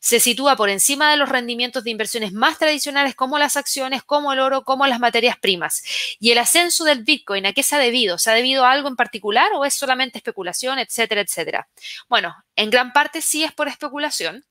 Se 0.00 0.20
sitúa 0.20 0.56
por 0.56 0.68
encima 0.68 1.10
de 1.10 1.16
los 1.16 1.28
rendimientos 1.28 1.82
de 1.82 1.90
inversiones 1.90 2.32
más 2.32 2.58
tradicionales 2.58 3.14
como 3.14 3.38
las 3.38 3.56
acciones, 3.56 4.02
como 4.02 4.32
el 4.32 4.40
oro, 4.40 4.64
como 4.64 4.86
las 4.86 5.00
materias 5.00 5.38
primas. 5.38 5.82
Y 6.20 6.32
el 6.32 6.38
ascenso 6.38 6.84
del 6.84 7.04
Bitcoin, 7.04 7.46
¿a 7.46 7.52
qué 7.52 7.62
se 7.62 7.76
ha 7.76 7.78
debido? 7.78 8.18
¿Se 8.18 8.30
ha 8.30 8.34
debido 8.34 8.64
a 8.64 8.72
algo 8.72 8.88
en 8.88 8.96
particular 8.96 9.50
o 9.54 9.64
es 9.64 9.74
solamente 9.74 10.18
especulación, 10.18 10.78
etcétera, 10.78 11.22
etcétera? 11.22 11.68
Bueno, 12.08 12.36
en 12.56 12.70
gran 12.70 12.92
parte 12.92 13.22
sí 13.22 13.42
es 13.42 13.52
por 13.52 13.68
especulación. 13.68 14.44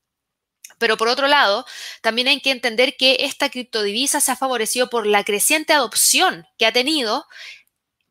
Pero 0.77 0.97
por 0.97 1.07
otro 1.07 1.27
lado, 1.27 1.65
también 2.01 2.27
hay 2.27 2.41
que 2.41 2.51
entender 2.51 2.95
que 2.97 3.17
esta 3.21 3.49
criptodivisa 3.49 4.19
se 4.19 4.31
ha 4.31 4.35
favorecido 4.35 4.89
por 4.89 5.05
la 5.05 5.23
creciente 5.23 5.73
adopción 5.73 6.45
que 6.57 6.65
ha 6.65 6.73
tenido 6.73 7.25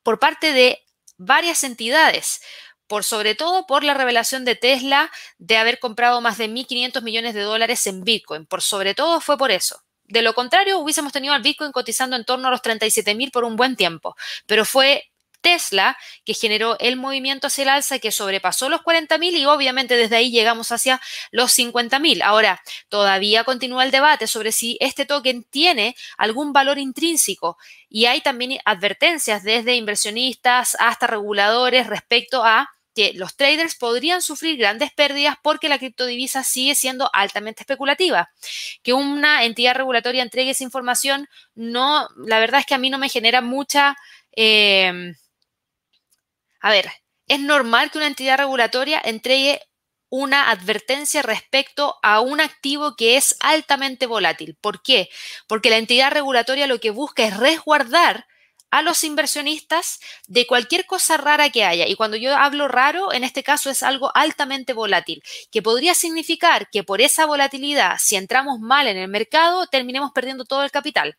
por 0.05 0.21
parte 0.21 0.53
de 0.53 0.85
varias 1.17 1.65
entidades, 1.65 2.41
por 2.87 3.03
sobre 3.03 3.35
todo 3.35 3.67
por 3.67 3.83
la 3.83 3.95
revelación 3.95 4.45
de 4.45 4.55
Tesla 4.55 5.11
de 5.39 5.57
haber 5.57 5.81
comprado 5.81 6.21
más 6.21 6.39
de 6.39 6.49
1.500 6.49 7.03
millones 7.03 7.35
de 7.35 7.41
dólares 7.41 7.85
en 7.89 8.05
Bitcoin. 8.05 8.47
Por 8.47 8.63
sobre 8.63 8.95
todo 8.95 9.21
fue 9.21 9.37
por 9.37 9.51
eso. 9.51 9.83
De 10.05 10.23
lo 10.23 10.35
contrario, 10.35 10.79
hubiésemos 10.79 11.13
tenido 11.13 11.35
al 11.35 11.43
Bitcoin 11.43 11.73
cotizando 11.73 12.15
en 12.15 12.25
torno 12.25 12.49
a 12.49 12.51
los 12.51 12.63
37.000 12.63 13.33
por 13.33 13.45
un 13.45 13.57
buen 13.57 13.75
tiempo, 13.75 14.15
pero 14.47 14.65
fue 14.65 15.11
Tesla, 15.45 15.99
que 16.25 16.33
generó 16.33 16.79
el 16.81 16.97
movimiento 16.97 17.49
hacia 17.49 17.65
el 17.65 17.69
alza 17.69 17.99
que 17.99 18.11
sobrepasó 18.11 18.71
los 18.71 18.81
40.000 18.81 19.37
y 19.37 19.45
obviamente 19.45 19.95
desde 19.95 20.17
ahí 20.17 20.31
llegamos 20.31 20.73
hacia 20.73 21.03
los 21.33 21.57
50.000. 21.57 22.23
Ahora, 22.23 22.63
todavía 22.89 23.45
continúa 23.45 23.85
el 23.85 23.91
debate 23.91 24.27
sobre 24.27 24.53
si 24.53 24.79
este 24.81 25.05
token 25.05 25.45
tiene 25.45 25.97
algún 26.17 26.55
valor 26.55 26.79
intrínseco 26.79 27.59
y 27.91 28.07
hay 28.07 28.23
también 28.23 28.59
advertencias 28.65 29.43
desde 29.43 29.77
inversionistas 29.77 30.79
hasta 30.81 31.07
reguladores 31.07 31.89
respecto 31.89 32.43
a 32.43 32.71
que 32.95 33.13
los 33.13 33.37
traders 33.37 33.75
podrían 33.75 34.23
sufrir 34.23 34.57
grandes 34.57 34.93
pérdidas 34.93 35.37
porque 35.43 35.69
la 35.69 35.79
criptodivisa 35.79 36.43
sigue 36.43 36.75
siendo 36.75 37.11
altamente 37.13 37.65
especulativa. 37.65 38.31
Que 38.83 38.95
una 38.95 39.45
entidad 39.45 39.75
regulatoria 39.75 40.23
entregue 40.23 40.53
esa 40.53 40.65
información, 40.65 41.29
no, 41.55 42.09
la 42.17 42.39
verdad 42.39 42.61
es 42.61 42.67
que 42.67 42.75
a 42.75 42.79
mí 42.79 42.89
no 42.89 42.99
me 42.99 43.11
genera 43.11 43.43
mucha... 43.43 43.95
Eh, 44.37 45.15
a 46.65 46.71
ver, 46.71 46.91
es 47.29 47.41
normal 47.41 47.91
que 47.91 47.99
una 47.99 48.07
entidad 48.07 48.39
regulatoria 48.39 48.99
entregue 49.05 49.61
una 50.09 50.49
advertencia 50.51 51.21
respecto 51.21 51.97
a 52.03 52.21
un 52.21 52.41
activo 52.41 52.97
que 52.97 53.19
es 53.19 53.37
altamente 53.41 54.07
volátil. 54.07 54.57
¿Por 54.59 54.83
qué? 54.83 55.11
Porque 55.47 55.69
la 55.69 55.77
entidad 55.77 56.11
regulatoria 56.11 56.67
lo 56.67 56.81
que 56.81 56.89
busca 56.89 57.23
es 57.27 57.37
resguardar 57.37 58.27
a 58.71 58.81
los 58.81 59.05
inversionistas 59.05 60.01
de 60.27 60.47
cualquier 60.47 60.87
cosa 60.87 61.19
rara 61.19 61.51
que 61.51 61.65
haya. 61.65 61.87
Y 61.87 61.97
cuando 61.97 62.17
yo 62.17 62.35
hablo 62.35 62.67
raro, 62.67 63.13
en 63.13 63.25
este 63.25 63.43
caso 63.43 63.69
es 63.69 63.83
algo 63.83 64.11
altamente 64.15 64.73
volátil, 64.73 65.23
que 65.53 65.61
podría 65.61 65.93
significar 65.93 66.71
que 66.71 66.83
por 66.83 67.03
esa 67.03 67.27
volatilidad, 67.27 67.99
si 68.01 68.17
entramos 68.17 68.59
mal 68.59 68.87
en 68.89 68.97
el 68.97 69.09
mercado, 69.09 69.67
terminemos 69.67 70.13
perdiendo 70.15 70.47
todo 70.47 70.65
el 70.65 70.71
capital. 70.71 71.19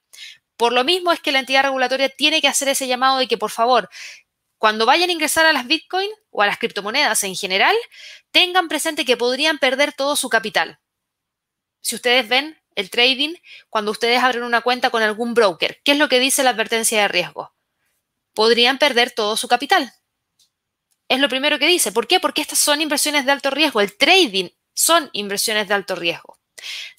Por 0.57 0.73
lo 0.73 0.83
mismo 0.83 1.11
es 1.11 1.19
que 1.19 1.31
la 1.31 1.39
entidad 1.39 1.63
regulatoria 1.63 2.09
tiene 2.09 2.41
que 2.41 2.47
hacer 2.47 2.69
ese 2.69 2.87
llamado 2.87 3.17
de 3.19 3.27
que, 3.27 3.37
por 3.37 3.51
favor, 3.51 3.89
cuando 4.57 4.85
vayan 4.85 5.09
a 5.09 5.13
ingresar 5.13 5.45
a 5.45 5.53
las 5.53 5.67
Bitcoin 5.67 6.09
o 6.29 6.41
a 6.41 6.47
las 6.47 6.57
criptomonedas 6.57 7.23
en 7.23 7.35
general, 7.35 7.75
tengan 8.31 8.67
presente 8.67 9.05
que 9.05 9.17
podrían 9.17 9.57
perder 9.59 9.93
todo 9.93 10.15
su 10.15 10.29
capital. 10.29 10.79
Si 11.81 11.95
ustedes 11.95 12.27
ven 12.27 12.61
el 12.75 12.89
trading, 12.89 13.35
cuando 13.69 13.91
ustedes 13.91 14.21
abren 14.21 14.43
una 14.43 14.61
cuenta 14.61 14.89
con 14.89 15.03
algún 15.03 15.33
broker, 15.33 15.81
¿qué 15.83 15.91
es 15.91 15.97
lo 15.97 16.09
que 16.09 16.19
dice 16.19 16.43
la 16.43 16.49
advertencia 16.51 17.01
de 17.01 17.07
riesgo? 17.07 17.53
Podrían 18.33 18.77
perder 18.77 19.11
todo 19.11 19.37
su 19.37 19.47
capital. 19.47 19.93
Es 21.07 21.19
lo 21.19 21.29
primero 21.29 21.59
que 21.59 21.67
dice. 21.67 21.91
¿Por 21.91 22.07
qué? 22.07 22.19
Porque 22.19 22.41
estas 22.41 22.59
son 22.59 22.81
inversiones 22.81 23.25
de 23.25 23.31
alto 23.31 23.51
riesgo. 23.51 23.81
El 23.81 23.95
trading 23.95 24.49
son 24.73 25.09
inversiones 25.13 25.67
de 25.67 25.73
alto 25.73 25.95
riesgo. 25.95 26.39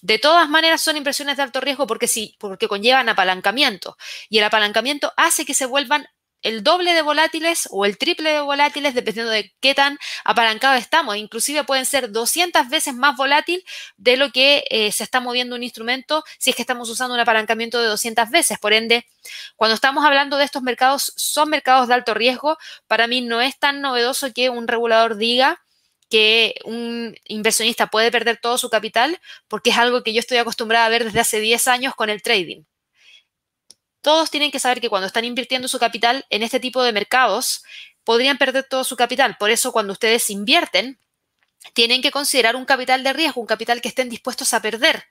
De 0.00 0.18
todas 0.18 0.48
maneras 0.48 0.80
son 0.80 0.96
inversiones 0.96 1.36
de 1.36 1.42
alto 1.42 1.60
riesgo 1.60 1.86
porque 1.86 2.08
sí, 2.08 2.36
porque 2.38 2.68
conllevan 2.68 3.08
apalancamiento 3.08 3.96
y 4.28 4.38
el 4.38 4.44
apalancamiento 4.44 5.12
hace 5.16 5.44
que 5.44 5.54
se 5.54 5.66
vuelvan 5.66 6.06
el 6.46 6.62
doble 6.62 6.94
de 6.94 7.02
volátiles 7.02 7.68
o 7.72 7.85
el 7.85 7.98
triple 7.98 8.30
de 8.30 8.40
volátiles 8.40 8.94
dependiendo 8.94 9.32
de 9.32 9.52
qué 9.61 9.74
tan 9.74 9.98
apalancado 10.24 10.74
estamos. 10.76 11.16
Inclusive 11.16 11.64
pueden 11.64 11.85
ser 11.85 12.12
200 12.12 12.68
veces 12.68 12.94
más 12.94 13.16
volátil 13.16 13.64
de 13.96 14.16
lo 14.16 14.30
que 14.30 14.64
eh, 14.70 14.92
se 14.92 15.02
está 15.02 15.18
moviendo 15.18 15.56
un 15.56 15.64
instrumento 15.64 16.22
si 16.38 16.50
es 16.50 16.56
que 16.56 16.62
estamos 16.62 16.88
usando 16.88 17.14
un 17.14 17.20
apalancamiento 17.20 17.80
de 17.80 17.88
200 17.88 18.30
veces. 18.30 18.59
Por 18.59 18.72
ende, 18.72 19.06
cuando 19.56 19.74
estamos 19.74 20.04
hablando 20.04 20.37
de 20.37 20.44
estos 20.44 20.62
mercados, 20.62 21.12
son 21.16 21.50
mercados 21.50 21.88
de 21.88 21.94
alto 21.94 22.14
riesgo. 22.14 22.56
Para 22.87 23.09
mí 23.09 23.22
no 23.22 23.40
es 23.40 23.59
tan 23.59 23.80
novedoso 23.80 24.32
que 24.32 24.48
un 24.48 24.68
regulador 24.68 25.16
diga 25.16 25.61
que 26.09 26.54
un 26.64 27.16
inversionista 27.24 27.88
puede 27.88 28.12
perder 28.12 28.38
todo 28.40 28.56
su 28.59 28.70
capital 28.70 29.20
porque 29.48 29.70
es 29.70 29.78
algo 29.78 30.04
que 30.04 30.12
yo 30.12 30.20
estoy 30.20 30.38
acostumbrada 30.38 30.87
a 30.87 30.90
ver 30.90 31.04
desde 31.04 31.18
hace 31.18 31.40
10 31.40 31.66
años 31.66 31.94
con 31.96 32.09
el 32.09 32.22
trading. 32.22 32.62
Todos 34.06 34.30
tienen 34.30 34.52
que 34.52 34.60
saber 34.60 34.80
que 34.80 34.88
cuando 34.88 35.08
están 35.08 35.24
invirtiendo 35.24 35.66
su 35.66 35.80
capital 35.80 36.26
en 36.30 36.44
este 36.44 36.60
tipo 36.60 36.80
de 36.84 36.92
mercados, 36.92 37.64
podrían 38.04 38.38
perder 38.38 38.62
todo 38.62 38.84
su 38.84 38.94
capital. 38.94 39.36
Por 39.36 39.50
eso, 39.50 39.72
cuando 39.72 39.92
ustedes 39.94 40.30
invierten, 40.30 41.00
tienen 41.74 42.02
que 42.02 42.12
considerar 42.12 42.54
un 42.54 42.66
capital 42.66 43.02
de 43.02 43.12
riesgo, 43.12 43.40
un 43.40 43.48
capital 43.48 43.80
que 43.80 43.88
estén 43.88 44.08
dispuestos 44.08 44.54
a 44.54 44.62
perder 44.62 45.06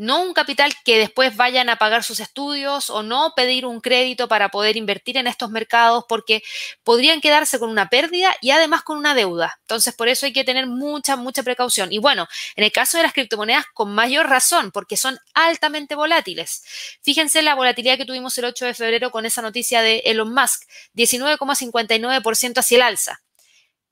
no 0.00 0.22
un 0.22 0.32
capital 0.32 0.72
que 0.82 0.96
después 0.96 1.36
vayan 1.36 1.68
a 1.68 1.76
pagar 1.76 2.04
sus 2.04 2.20
estudios 2.20 2.88
o 2.88 3.02
no 3.02 3.34
pedir 3.36 3.66
un 3.66 3.82
crédito 3.82 4.28
para 4.28 4.48
poder 4.48 4.78
invertir 4.78 5.18
en 5.18 5.26
estos 5.26 5.50
mercados 5.50 6.04
porque 6.08 6.42
podrían 6.82 7.20
quedarse 7.20 7.58
con 7.58 7.68
una 7.68 7.90
pérdida 7.90 8.34
y 8.40 8.50
además 8.50 8.82
con 8.82 8.96
una 8.96 9.14
deuda. 9.14 9.58
Entonces, 9.60 9.94
por 9.94 10.08
eso 10.08 10.24
hay 10.24 10.32
que 10.32 10.42
tener 10.42 10.66
mucha, 10.66 11.16
mucha 11.16 11.42
precaución. 11.42 11.92
Y 11.92 11.98
bueno, 11.98 12.28
en 12.56 12.64
el 12.64 12.72
caso 12.72 12.96
de 12.96 13.02
las 13.02 13.12
criptomonedas, 13.12 13.66
con 13.74 13.92
mayor 13.94 14.26
razón, 14.26 14.70
porque 14.70 14.96
son 14.96 15.18
altamente 15.34 15.94
volátiles. 15.94 16.62
Fíjense 17.02 17.42
la 17.42 17.54
volatilidad 17.54 17.98
que 17.98 18.06
tuvimos 18.06 18.38
el 18.38 18.46
8 18.46 18.64
de 18.64 18.74
febrero 18.74 19.10
con 19.10 19.26
esa 19.26 19.42
noticia 19.42 19.82
de 19.82 19.98
Elon 20.06 20.32
Musk, 20.32 20.62
19,59% 20.94 22.58
hacia 22.58 22.76
el 22.76 22.82
alza. 22.82 23.20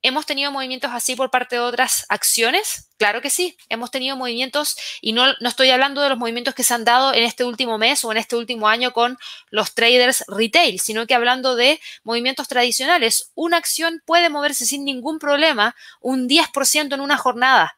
¿Hemos 0.01 0.27
tenido 0.27 0.53
movimientos 0.53 0.93
así 0.93 1.17
por 1.17 1.31
parte 1.31 1.57
de 1.57 1.63
otras 1.63 2.07
acciones? 2.09 2.89
Claro 2.99 3.21
que 3.21 3.31
sí, 3.31 3.57
hemos 3.69 3.91
tenido 3.91 4.17
movimientos 4.17 4.77
y 5.01 5.13
no, 5.13 5.25
no, 5.41 5.49
estoy 5.49 5.71
hablando 5.71 6.01
de 6.01 6.09
los 6.09 6.19
movimientos 6.19 6.55
que 6.55 6.63
se 6.63 6.73
han 6.73 6.85
dado 6.85 7.13
en 7.13 7.25
este 7.25 7.45
último 7.45 7.79
mes 7.79 8.05
o 8.05 8.13
en 8.13 8.19
este 8.19 8.37
último 8.37 8.69
año 8.69 8.93
con 8.93 9.19
los 9.51 9.75
traders 9.75 10.25
retail, 10.29 10.79
sino 10.79 11.07
que 11.07 11.15
hablando 11.15 11.57
de 11.57 11.81
movimientos 12.05 12.47
tradicionales. 12.47 13.33
Una 13.35 13.57
acción 13.57 14.01
puede 14.05 14.31
moverse 14.31 14.67
sin 14.67 14.85
ningún 14.85 15.19
problema 15.19 15.75
un 16.01 16.29
10% 16.29 16.95
en 16.95 17.01
una 17.01 17.17
jornada. 17.17 17.78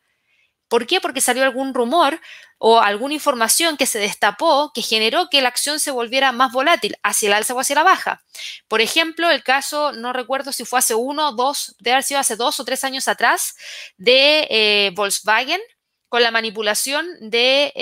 ¿Por 0.70 0.86
qué? 0.86 1.00
Porque 1.00 1.20
salió 1.20 1.42
algún 1.42 1.74
rumor 1.74 2.20
o 2.56 2.80
alguna 2.80 3.14
información 3.14 3.76
que 3.76 3.86
se 3.86 3.98
destapó 3.98 4.70
que 4.72 4.82
generó 4.82 5.28
que 5.28 5.42
la 5.42 5.48
acción 5.48 5.80
se 5.80 5.90
volviera 5.90 6.30
más 6.30 6.52
volátil 6.52 6.96
hacia 7.02 7.26
el 7.26 7.32
alza 7.32 7.54
o 7.54 7.58
hacia 7.58 7.74
la 7.74 7.82
baja. 7.82 8.22
Por 8.68 8.80
ejemplo, 8.80 9.28
el 9.30 9.42
caso, 9.42 9.90
no 9.92 10.12
recuerdo 10.12 10.52
si 10.52 10.64
fue 10.64 10.78
hace 10.78 10.94
uno, 10.94 11.32
dos, 11.32 11.74
debe 11.80 11.94
haber 11.94 12.04
sido 12.04 12.20
hace 12.20 12.36
dos 12.36 12.60
o 12.60 12.64
tres 12.64 12.84
años 12.84 13.08
atrás, 13.08 13.56
de 13.96 14.46
eh, 14.48 14.92
Volkswagen 14.94 15.60
con 16.08 16.22
la 16.22 16.30
manipulación 16.30 17.06
de 17.20 17.72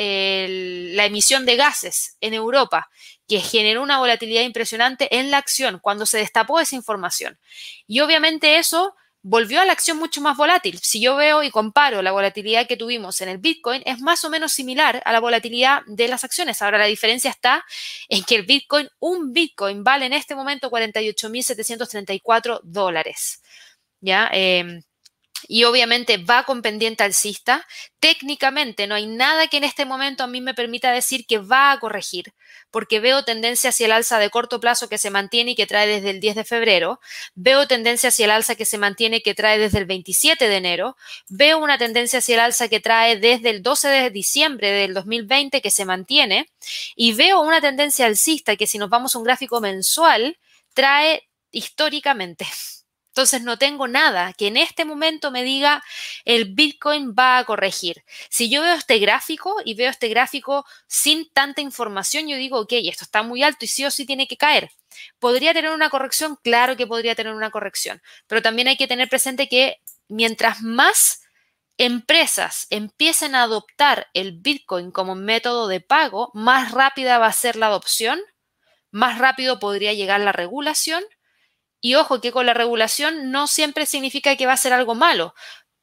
la 0.94 1.04
emisión 1.04 1.44
de 1.44 1.56
gases 1.56 2.16
en 2.22 2.32
Europa, 2.32 2.88
que 3.26 3.40
generó 3.40 3.82
una 3.82 3.98
volatilidad 3.98 4.42
impresionante 4.42 5.18
en 5.18 5.30
la 5.30 5.36
acción 5.36 5.78
cuando 5.78 6.06
se 6.06 6.18
destapó 6.18 6.58
esa 6.58 6.74
información. 6.74 7.38
Y 7.86 8.00
obviamente 8.00 8.56
eso 8.56 8.94
volvió 9.28 9.60
a 9.60 9.66
la 9.66 9.72
acción 9.72 9.98
mucho 9.98 10.22
más 10.22 10.38
volátil. 10.38 10.78
Si 10.82 11.02
yo 11.02 11.14
veo 11.16 11.42
y 11.42 11.50
comparo 11.50 12.00
la 12.00 12.12
volatilidad 12.12 12.66
que 12.66 12.78
tuvimos 12.78 13.20
en 13.20 13.28
el 13.28 13.36
Bitcoin, 13.36 13.82
es 13.84 14.00
más 14.00 14.24
o 14.24 14.30
menos 14.30 14.52
similar 14.52 15.02
a 15.04 15.12
la 15.12 15.20
volatilidad 15.20 15.82
de 15.86 16.08
las 16.08 16.24
acciones. 16.24 16.62
Ahora 16.62 16.78
la 16.78 16.86
diferencia 16.86 17.30
está 17.30 17.62
en 18.08 18.24
que 18.24 18.36
el 18.36 18.44
Bitcoin, 18.44 18.88
un 19.00 19.34
Bitcoin 19.34 19.84
vale 19.84 20.06
en 20.06 20.14
este 20.14 20.34
momento 20.34 20.70
48.734 20.70 22.60
dólares. 22.62 23.42
¿Ya? 24.00 24.30
Eh, 24.32 24.80
y 25.46 25.64
obviamente 25.64 26.18
va 26.18 26.44
con 26.44 26.62
pendiente 26.62 27.04
alcista. 27.04 27.66
Técnicamente 28.00 28.86
no 28.86 28.94
hay 28.94 29.06
nada 29.06 29.46
que 29.48 29.58
en 29.58 29.64
este 29.64 29.84
momento 29.84 30.24
a 30.24 30.26
mí 30.26 30.40
me 30.40 30.54
permita 30.54 30.92
decir 30.92 31.26
que 31.26 31.38
va 31.38 31.72
a 31.72 31.78
corregir, 31.78 32.32
porque 32.70 33.00
veo 33.00 33.24
tendencia 33.24 33.70
hacia 33.70 33.86
el 33.86 33.92
alza 33.92 34.18
de 34.18 34.30
corto 34.30 34.60
plazo 34.60 34.88
que 34.88 34.98
se 34.98 35.10
mantiene 35.10 35.52
y 35.52 35.54
que 35.54 35.66
trae 35.66 35.86
desde 35.86 36.10
el 36.10 36.20
10 36.20 36.36
de 36.36 36.44
febrero, 36.44 37.00
veo 37.34 37.66
tendencia 37.66 38.08
hacia 38.08 38.24
el 38.24 38.30
alza 38.30 38.54
que 38.54 38.64
se 38.64 38.78
mantiene 38.78 39.18
y 39.18 39.22
que 39.22 39.34
trae 39.34 39.58
desde 39.58 39.78
el 39.78 39.86
27 39.86 40.48
de 40.48 40.56
enero, 40.56 40.96
veo 41.28 41.58
una 41.58 41.78
tendencia 41.78 42.20
hacia 42.20 42.34
el 42.34 42.40
alza 42.40 42.68
que 42.68 42.80
trae 42.80 43.18
desde 43.18 43.50
el 43.50 43.62
12 43.62 43.88
de 43.88 44.10
diciembre 44.10 44.70
del 44.70 44.94
2020 44.94 45.60
que 45.60 45.70
se 45.70 45.84
mantiene 45.84 46.48
y 46.96 47.12
veo 47.14 47.40
una 47.40 47.60
tendencia 47.60 48.06
alcista 48.06 48.56
que 48.56 48.66
si 48.66 48.78
nos 48.78 48.90
vamos 48.90 49.14
a 49.14 49.18
un 49.18 49.24
gráfico 49.24 49.60
mensual 49.60 50.38
trae 50.74 51.28
históricamente. 51.50 52.46
Entonces 53.18 53.42
no 53.42 53.58
tengo 53.58 53.88
nada 53.88 54.32
que 54.32 54.46
en 54.46 54.56
este 54.56 54.84
momento 54.84 55.32
me 55.32 55.42
diga 55.42 55.82
el 56.24 56.54
Bitcoin 56.54 57.16
va 57.18 57.38
a 57.38 57.44
corregir. 57.44 58.04
Si 58.30 58.48
yo 58.48 58.62
veo 58.62 58.74
este 58.74 59.00
gráfico 59.00 59.56
y 59.64 59.74
veo 59.74 59.90
este 59.90 60.06
gráfico 60.06 60.64
sin 60.86 61.28
tanta 61.32 61.60
información, 61.60 62.28
yo 62.28 62.36
digo, 62.36 62.60
ok, 62.60 62.74
esto 62.74 63.04
está 63.04 63.24
muy 63.24 63.42
alto 63.42 63.64
y 63.64 63.66
sí 63.66 63.84
o 63.84 63.90
sí 63.90 64.06
tiene 64.06 64.28
que 64.28 64.36
caer. 64.36 64.70
¿Podría 65.18 65.52
tener 65.52 65.72
una 65.72 65.90
corrección? 65.90 66.38
Claro 66.44 66.76
que 66.76 66.86
podría 66.86 67.16
tener 67.16 67.34
una 67.34 67.50
corrección, 67.50 68.00
pero 68.28 68.40
también 68.40 68.68
hay 68.68 68.76
que 68.76 68.86
tener 68.86 69.08
presente 69.08 69.48
que 69.48 69.80
mientras 70.06 70.62
más 70.62 71.22
empresas 71.76 72.68
empiecen 72.70 73.34
a 73.34 73.42
adoptar 73.42 74.06
el 74.14 74.38
Bitcoin 74.38 74.92
como 74.92 75.16
método 75.16 75.66
de 75.66 75.80
pago, 75.80 76.30
más 76.34 76.70
rápida 76.70 77.18
va 77.18 77.26
a 77.26 77.32
ser 77.32 77.56
la 77.56 77.66
adopción, 77.66 78.20
más 78.92 79.18
rápido 79.18 79.58
podría 79.58 79.92
llegar 79.92 80.20
la 80.20 80.30
regulación. 80.30 81.02
Y 81.80 81.94
ojo 81.94 82.20
que 82.20 82.32
con 82.32 82.46
la 82.46 82.54
regulación 82.54 83.30
no 83.30 83.46
siempre 83.46 83.86
significa 83.86 84.36
que 84.36 84.46
va 84.46 84.52
a 84.52 84.56
ser 84.56 84.72
algo 84.72 84.94
malo. 84.94 85.34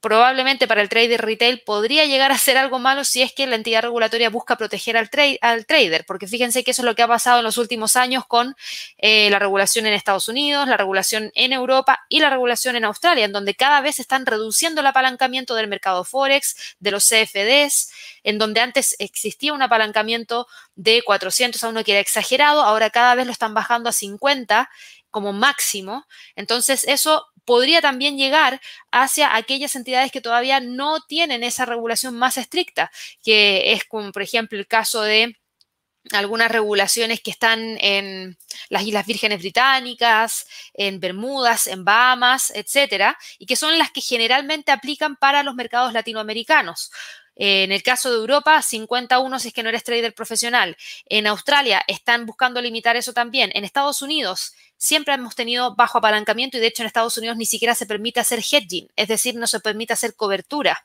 Probablemente 0.06 0.68
para 0.68 0.84
el 0.84 0.90
trader 0.90 1.20
retail 1.24 1.64
podría 1.66 2.06
llegar 2.06 2.32
a 2.32 2.38
ser 2.38 2.58
algo 2.58 2.78
malo 2.78 3.04
si 3.04 3.24
es 3.24 3.34
que 3.34 3.48
la 3.48 3.56
entidad 3.56 3.82
regulatoria 3.82 4.30
busca 4.30 4.56
proteger 4.56 4.98
al, 4.98 5.10
al 5.42 5.66
trader, 5.66 6.06
porque 6.06 6.28
fíjense 6.28 6.64
que 6.64 6.70
eso 6.70 6.84
es 6.84 6.86
lo 6.86 6.94
que 6.94 7.02
ha 7.02 7.08
pasado 7.08 7.40
en 7.40 7.44
los 7.44 7.58
últimos 7.58 7.96
años 7.96 8.24
con 8.28 8.56
eh, 9.00 9.32
la 9.32 9.40
regulación 9.40 9.88
en 9.88 9.94
Estados 9.94 10.30
Unidos, 10.30 10.68
la 10.68 10.78
regulación 10.78 11.32
en 11.34 11.54
Europa 11.54 12.06
y 12.08 12.20
la 12.20 12.30
regulación 12.30 12.76
en 12.76 12.86
Australia, 12.86 13.26
en 13.26 13.32
donde 13.32 13.56
cada 13.56 13.82
vez 13.82 14.00
están 14.00 14.28
reduciendo 14.28 14.82
el 14.82 14.88
apalancamiento 14.88 15.56
del 15.56 15.68
mercado 15.68 16.04
Forex, 16.04 16.76
de 16.78 16.92
los 16.92 17.08
CFDs, 17.08 17.92
en 18.22 18.38
donde 18.38 18.62
antes 18.62 18.96
existía 19.00 19.54
un 19.54 19.64
apalancamiento 19.64 20.46
de 20.76 21.02
400 21.04 21.64
a 21.64 21.70
uno 21.70 21.84
que 21.84 21.94
era 21.94 22.02
exagerado, 22.02 22.62
ahora 22.62 22.92
cada 22.92 23.16
vez 23.16 23.26
lo 23.26 23.32
están 23.32 23.56
bajando 23.56 23.90
a 23.90 23.92
50 23.92 24.70
como 25.16 25.32
máximo. 25.32 26.06
Entonces, 26.36 26.84
eso 26.90 27.26
podría 27.46 27.80
también 27.80 28.18
llegar 28.18 28.60
hacia 28.92 29.34
aquellas 29.38 29.74
entidades 29.78 30.12
que 30.12 30.20
todavía 30.20 30.60
no 30.60 31.00
tienen 31.08 31.42
esa 31.42 31.64
regulación 31.64 32.18
más 32.18 32.38
estricta, 32.38 32.92
que 33.24 33.72
es 33.72 33.86
como, 33.86 34.12
por 34.12 34.24
ejemplo, 34.24 34.60
el 34.60 34.68
caso 34.68 35.04
de 35.04 35.38
algunas 36.12 36.52
regulaciones 36.52 37.22
que 37.22 37.32
están 37.32 37.78
en 37.80 38.38
las 38.68 38.84
Islas 38.84 39.06
Vírgenes 39.06 39.40
Británicas, 39.40 40.48
en 40.74 41.00
Bermudas, 41.00 41.68
en 41.68 41.86
Bahamas, 41.86 42.52
etcétera, 42.54 43.18
y 43.40 43.46
que 43.46 43.56
son 43.56 43.78
las 43.78 43.92
que 43.92 44.02
generalmente 44.02 44.74
aplican 44.74 45.16
para 45.16 45.44
los 45.44 45.56
mercados 45.56 45.94
latinoamericanos. 45.94 46.92
En 47.38 47.72
el 47.74 47.84
caso 47.84 48.10
de 48.10 48.18
Europa, 48.18 48.62
51 48.62 49.40
si 49.40 49.50
es 49.50 49.54
que 49.54 49.62
no 49.62 49.70
eres 49.70 49.84
trader 49.84 50.14
profesional. 50.14 50.78
En 51.06 51.28
Australia 51.28 51.84
están 51.88 52.26
buscando 52.26 52.62
limitar 52.62 52.96
eso 52.96 53.12
también. 53.12 53.52
En 53.54 53.66
Estados 53.66 54.02
Unidos 54.02 54.54
siempre 54.78 55.14
hemos 55.14 55.36
tenido 55.36 55.76
bajo 55.76 55.98
apalancamiento 55.98 56.58
y 56.58 56.60
de 56.60 56.68
hecho 56.68 56.84
en 56.84 56.88
Estados 56.88 57.18
Unidos 57.18 57.38
ni 57.38 57.46
siquiera 57.46 57.76
se 57.76 57.86
permite 57.86 58.20
hacer 58.20 58.40
hedging, 58.40 58.88
es 58.96 59.08
decir, 59.08 59.36
no 59.36 59.48
se 59.48 59.60
permite 59.60 59.94
hacer 59.94 60.16
cobertura. 60.16 60.84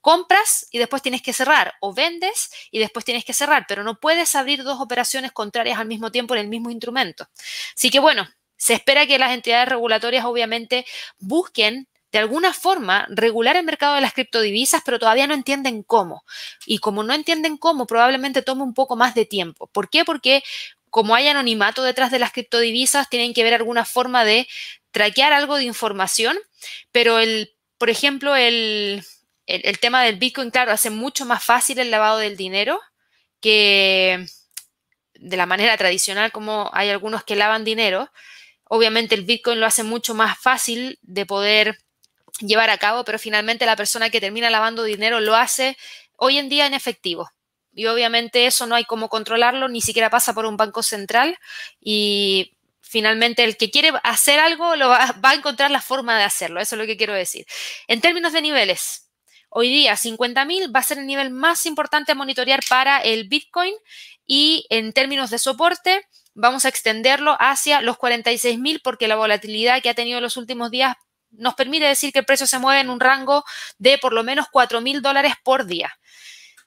Compras 0.00 0.66
y 0.70 0.78
después 0.78 1.00
tienes 1.00 1.22
que 1.22 1.32
cerrar 1.32 1.74
o 1.80 1.94
vendes 1.94 2.50
y 2.70 2.78
después 2.78 3.04
tienes 3.04 3.24
que 3.24 3.32
cerrar, 3.32 3.64
pero 3.66 3.82
no 3.82 3.98
puedes 3.98 4.34
abrir 4.34 4.62
dos 4.62 4.80
operaciones 4.80 5.32
contrarias 5.32 5.78
al 5.78 5.86
mismo 5.86 6.12
tiempo 6.12 6.34
en 6.34 6.40
el 6.40 6.48
mismo 6.48 6.70
instrumento. 6.70 7.26
Así 7.74 7.88
que 7.90 8.00
bueno, 8.00 8.28
se 8.56 8.74
espera 8.74 9.06
que 9.06 9.18
las 9.18 9.32
entidades 9.32 9.68
regulatorias 9.68 10.24
obviamente 10.24 10.84
busquen 11.18 11.88
de 12.14 12.20
alguna 12.20 12.54
forma 12.54 13.06
regular 13.10 13.56
el 13.56 13.64
mercado 13.64 13.96
de 13.96 14.00
las 14.00 14.12
criptodivisas, 14.12 14.82
pero 14.84 15.00
todavía 15.00 15.26
no 15.26 15.34
entienden 15.34 15.82
cómo. 15.82 16.24
Y 16.64 16.78
como 16.78 17.02
no 17.02 17.12
entienden 17.12 17.56
cómo, 17.56 17.86
probablemente 17.88 18.40
tome 18.40 18.62
un 18.62 18.72
poco 18.72 18.94
más 18.94 19.16
de 19.16 19.26
tiempo. 19.26 19.66
¿Por 19.66 19.90
qué? 19.90 20.04
Porque 20.04 20.44
como 20.94 21.16
hay 21.16 21.26
anonimato 21.26 21.82
detrás 21.82 22.12
de 22.12 22.20
las 22.20 22.30
criptodivisas, 22.30 23.10
tienen 23.10 23.34
que 23.34 23.42
ver 23.42 23.52
alguna 23.52 23.84
forma 23.84 24.24
de 24.24 24.46
traquear 24.92 25.32
algo 25.32 25.56
de 25.56 25.64
información, 25.64 26.38
pero 26.92 27.18
el, 27.18 27.52
por 27.78 27.90
ejemplo, 27.90 28.36
el, 28.36 29.04
el, 29.46 29.78
tema 29.80 30.04
del 30.04 30.20
Bitcoin, 30.20 30.52
claro, 30.52 30.70
hace 30.70 30.90
mucho 30.90 31.24
más 31.24 31.42
fácil 31.42 31.80
el 31.80 31.90
lavado 31.90 32.18
del 32.18 32.36
dinero 32.36 32.80
que 33.40 34.24
de 35.14 35.36
la 35.36 35.46
manera 35.46 35.76
tradicional 35.76 36.30
como 36.30 36.70
hay 36.72 36.90
algunos 36.90 37.24
que 37.24 37.34
lavan 37.34 37.64
dinero. 37.64 38.12
Obviamente 38.68 39.16
el 39.16 39.24
Bitcoin 39.24 39.58
lo 39.58 39.66
hace 39.66 39.82
mucho 39.82 40.14
más 40.14 40.38
fácil 40.38 41.00
de 41.02 41.26
poder 41.26 41.76
llevar 42.38 42.70
a 42.70 42.78
cabo, 42.78 43.04
pero 43.04 43.18
finalmente 43.18 43.66
la 43.66 43.74
persona 43.74 44.10
que 44.10 44.20
termina 44.20 44.48
lavando 44.48 44.84
dinero 44.84 45.18
lo 45.18 45.34
hace 45.34 45.76
hoy 46.16 46.38
en 46.38 46.48
día 46.48 46.66
en 46.66 46.74
efectivo 46.74 47.32
y 47.74 47.86
obviamente 47.86 48.46
eso 48.46 48.66
no 48.66 48.74
hay 48.74 48.84
cómo 48.84 49.08
controlarlo, 49.08 49.68
ni 49.68 49.80
siquiera 49.80 50.10
pasa 50.10 50.32
por 50.32 50.46
un 50.46 50.56
banco 50.56 50.82
central 50.82 51.38
y 51.80 52.56
finalmente 52.80 53.42
el 53.42 53.56
que 53.56 53.70
quiere 53.70 53.92
hacer 54.04 54.38
algo 54.38 54.76
lo 54.76 54.88
va, 54.88 55.14
a 55.20 55.34
encontrar 55.34 55.70
la 55.70 55.80
forma 55.80 56.16
de 56.16 56.24
hacerlo, 56.24 56.60
eso 56.60 56.76
es 56.76 56.80
lo 56.80 56.86
que 56.86 56.96
quiero 56.96 57.12
decir. 57.12 57.44
En 57.88 58.00
términos 58.00 58.32
de 58.32 58.42
niveles, 58.42 59.10
hoy 59.48 59.68
día 59.68 59.94
50.000 59.94 60.74
va 60.74 60.80
a 60.80 60.84
ser 60.84 60.98
el 60.98 61.06
nivel 61.06 61.30
más 61.30 61.66
importante 61.66 62.12
a 62.12 62.14
monitorear 62.14 62.60
para 62.68 62.98
el 62.98 63.28
Bitcoin 63.28 63.74
y 64.26 64.66
en 64.70 64.92
términos 64.92 65.30
de 65.30 65.38
soporte 65.38 66.06
vamos 66.34 66.64
a 66.64 66.68
extenderlo 66.68 67.36
hacia 67.40 67.80
los 67.80 67.96
46.000 67.96 68.80
porque 68.82 69.08
la 69.08 69.16
volatilidad 69.16 69.82
que 69.82 69.90
ha 69.90 69.94
tenido 69.94 70.20
los 70.20 70.36
últimos 70.36 70.70
días 70.70 70.94
nos 71.36 71.54
permite 71.54 71.86
decir 71.86 72.12
que 72.12 72.20
el 72.20 72.24
precio 72.24 72.46
se 72.46 72.58
mueve 72.58 72.80
en 72.80 72.90
un 72.90 73.00
rango 73.00 73.44
de 73.78 73.98
por 73.98 74.12
lo 74.12 74.22
menos 74.22 74.46
4.000 74.52 75.00
dólares 75.00 75.34
por 75.42 75.66
día. 75.66 75.92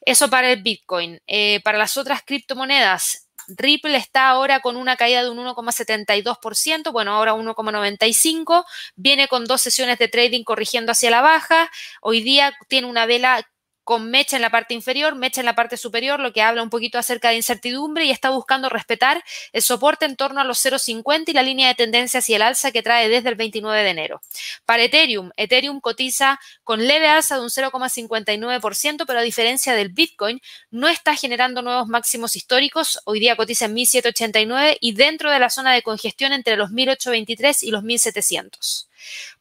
Eso 0.08 0.30
para 0.30 0.50
el 0.54 0.62
Bitcoin. 0.62 1.20
Eh, 1.28 1.60
para 1.66 1.78
las 1.78 1.98
otras 1.98 2.22
criptomonedas, 2.26 3.28
Ripple 3.50 3.98
está 3.98 4.30
ahora 4.30 4.62
con 4.62 4.78
una 4.78 4.96
caída 4.96 5.22
de 5.22 5.30
un 5.30 5.38
1,72%, 5.38 6.94
bueno, 6.94 7.12
ahora 7.12 7.34
1,95%, 7.34 8.64
viene 8.96 9.28
con 9.28 9.44
dos 9.44 9.62
sesiones 9.62 10.00
de 10.00 10.08
trading 10.08 10.46
corrigiendo 10.46 10.94
hacia 10.94 11.12
la 11.12 11.20
baja, 11.20 11.70
hoy 12.02 12.22
día 12.22 12.54
tiene 12.70 12.88
una 12.88 13.06
vela 13.06 13.46
con 13.88 14.12
mecha 14.12 14.36
en 14.36 14.42
la 14.42 14.50
parte 14.50 14.74
inferior, 14.74 15.16
mecha 15.16 15.40
en 15.40 15.46
la 15.46 15.56
parte 15.56 15.78
superior, 15.78 16.20
lo 16.20 16.34
que 16.34 16.42
habla 16.42 16.62
un 16.62 16.70
poquito 16.70 17.00
acerca 17.00 17.30
de 17.30 17.38
incertidumbre 17.38 18.04
y 18.04 18.12
está 18.12 18.32
buscando 18.32 18.68
respetar 18.68 19.24
el 19.54 19.62
soporte 19.62 20.04
en 20.04 20.18
torno 20.18 20.42
a 20.42 20.44
los 20.44 20.60
0,50 20.60 21.30
y 21.30 21.32
la 21.32 21.42
línea 21.42 21.70
de 21.70 21.76
tendencia 21.76 22.20
hacia 22.20 22.36
el 22.36 22.42
alza 22.42 22.74
que 22.74 22.84
trae 22.84 23.08
desde 23.08 23.30
el 23.30 23.36
29 23.36 23.82
de 23.84 23.90
enero. 23.90 24.22
Para 24.66 24.84
Ethereum, 24.84 25.32
Ethereum 25.38 25.80
cotiza 25.80 26.38
con 26.66 26.86
leve 26.86 27.08
alza 27.08 27.36
de 27.36 27.44
un 27.44 27.48
0,59%, 27.48 29.06
pero 29.08 29.20
a 29.20 29.22
diferencia 29.22 29.74
del 29.74 29.88
Bitcoin, 29.88 30.42
no 30.70 30.90
está 30.90 31.16
generando 31.16 31.62
nuevos 31.62 31.88
máximos 31.88 32.36
históricos. 32.36 33.00
Hoy 33.06 33.22
día 33.22 33.38
cotiza 33.38 33.68
en 33.68 33.76
1.789 33.78 34.80
y 34.82 34.96
dentro 34.96 35.32
de 35.32 35.40
la 35.40 35.50
zona 35.50 35.72
de 35.72 35.82
congestión 35.82 36.34
entre 36.34 36.58
los 36.58 36.72
1.823 36.72 37.64
y 37.64 37.72
los 37.72 37.84
1.700. 37.84 38.88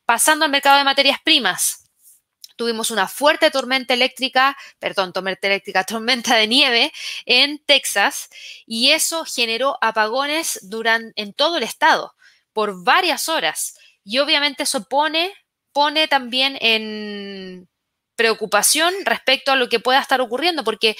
Pasando 0.04 0.44
al 0.44 0.52
mercado 0.52 0.78
de 0.78 0.84
materias 0.84 1.18
primas, 1.24 1.85
tuvimos 2.56 2.90
una 2.90 3.06
fuerte 3.06 3.50
tormenta 3.50 3.94
eléctrica, 3.94 4.56
perdón, 4.78 5.12
tormenta 5.12 5.46
eléctrica, 5.46 5.84
tormenta 5.84 6.36
de 6.36 6.46
nieve 6.46 6.92
en 7.24 7.58
Texas 7.64 8.28
y 8.66 8.90
eso 8.90 9.24
generó 9.24 9.78
apagones 9.80 10.58
durante, 10.62 11.20
en 11.20 11.32
todo 11.32 11.58
el 11.58 11.62
estado 11.62 12.14
por 12.52 12.82
varias 12.82 13.28
horas. 13.28 13.76
Y 14.02 14.18
obviamente 14.18 14.62
eso 14.64 14.88
pone, 14.88 15.32
pone 15.72 16.08
también 16.08 16.56
en 16.60 17.68
preocupación 18.16 18.94
respecto 19.04 19.52
a 19.52 19.56
lo 19.56 19.68
que 19.68 19.78
pueda 19.78 20.00
estar 20.00 20.20
ocurriendo, 20.20 20.64
porque 20.64 20.96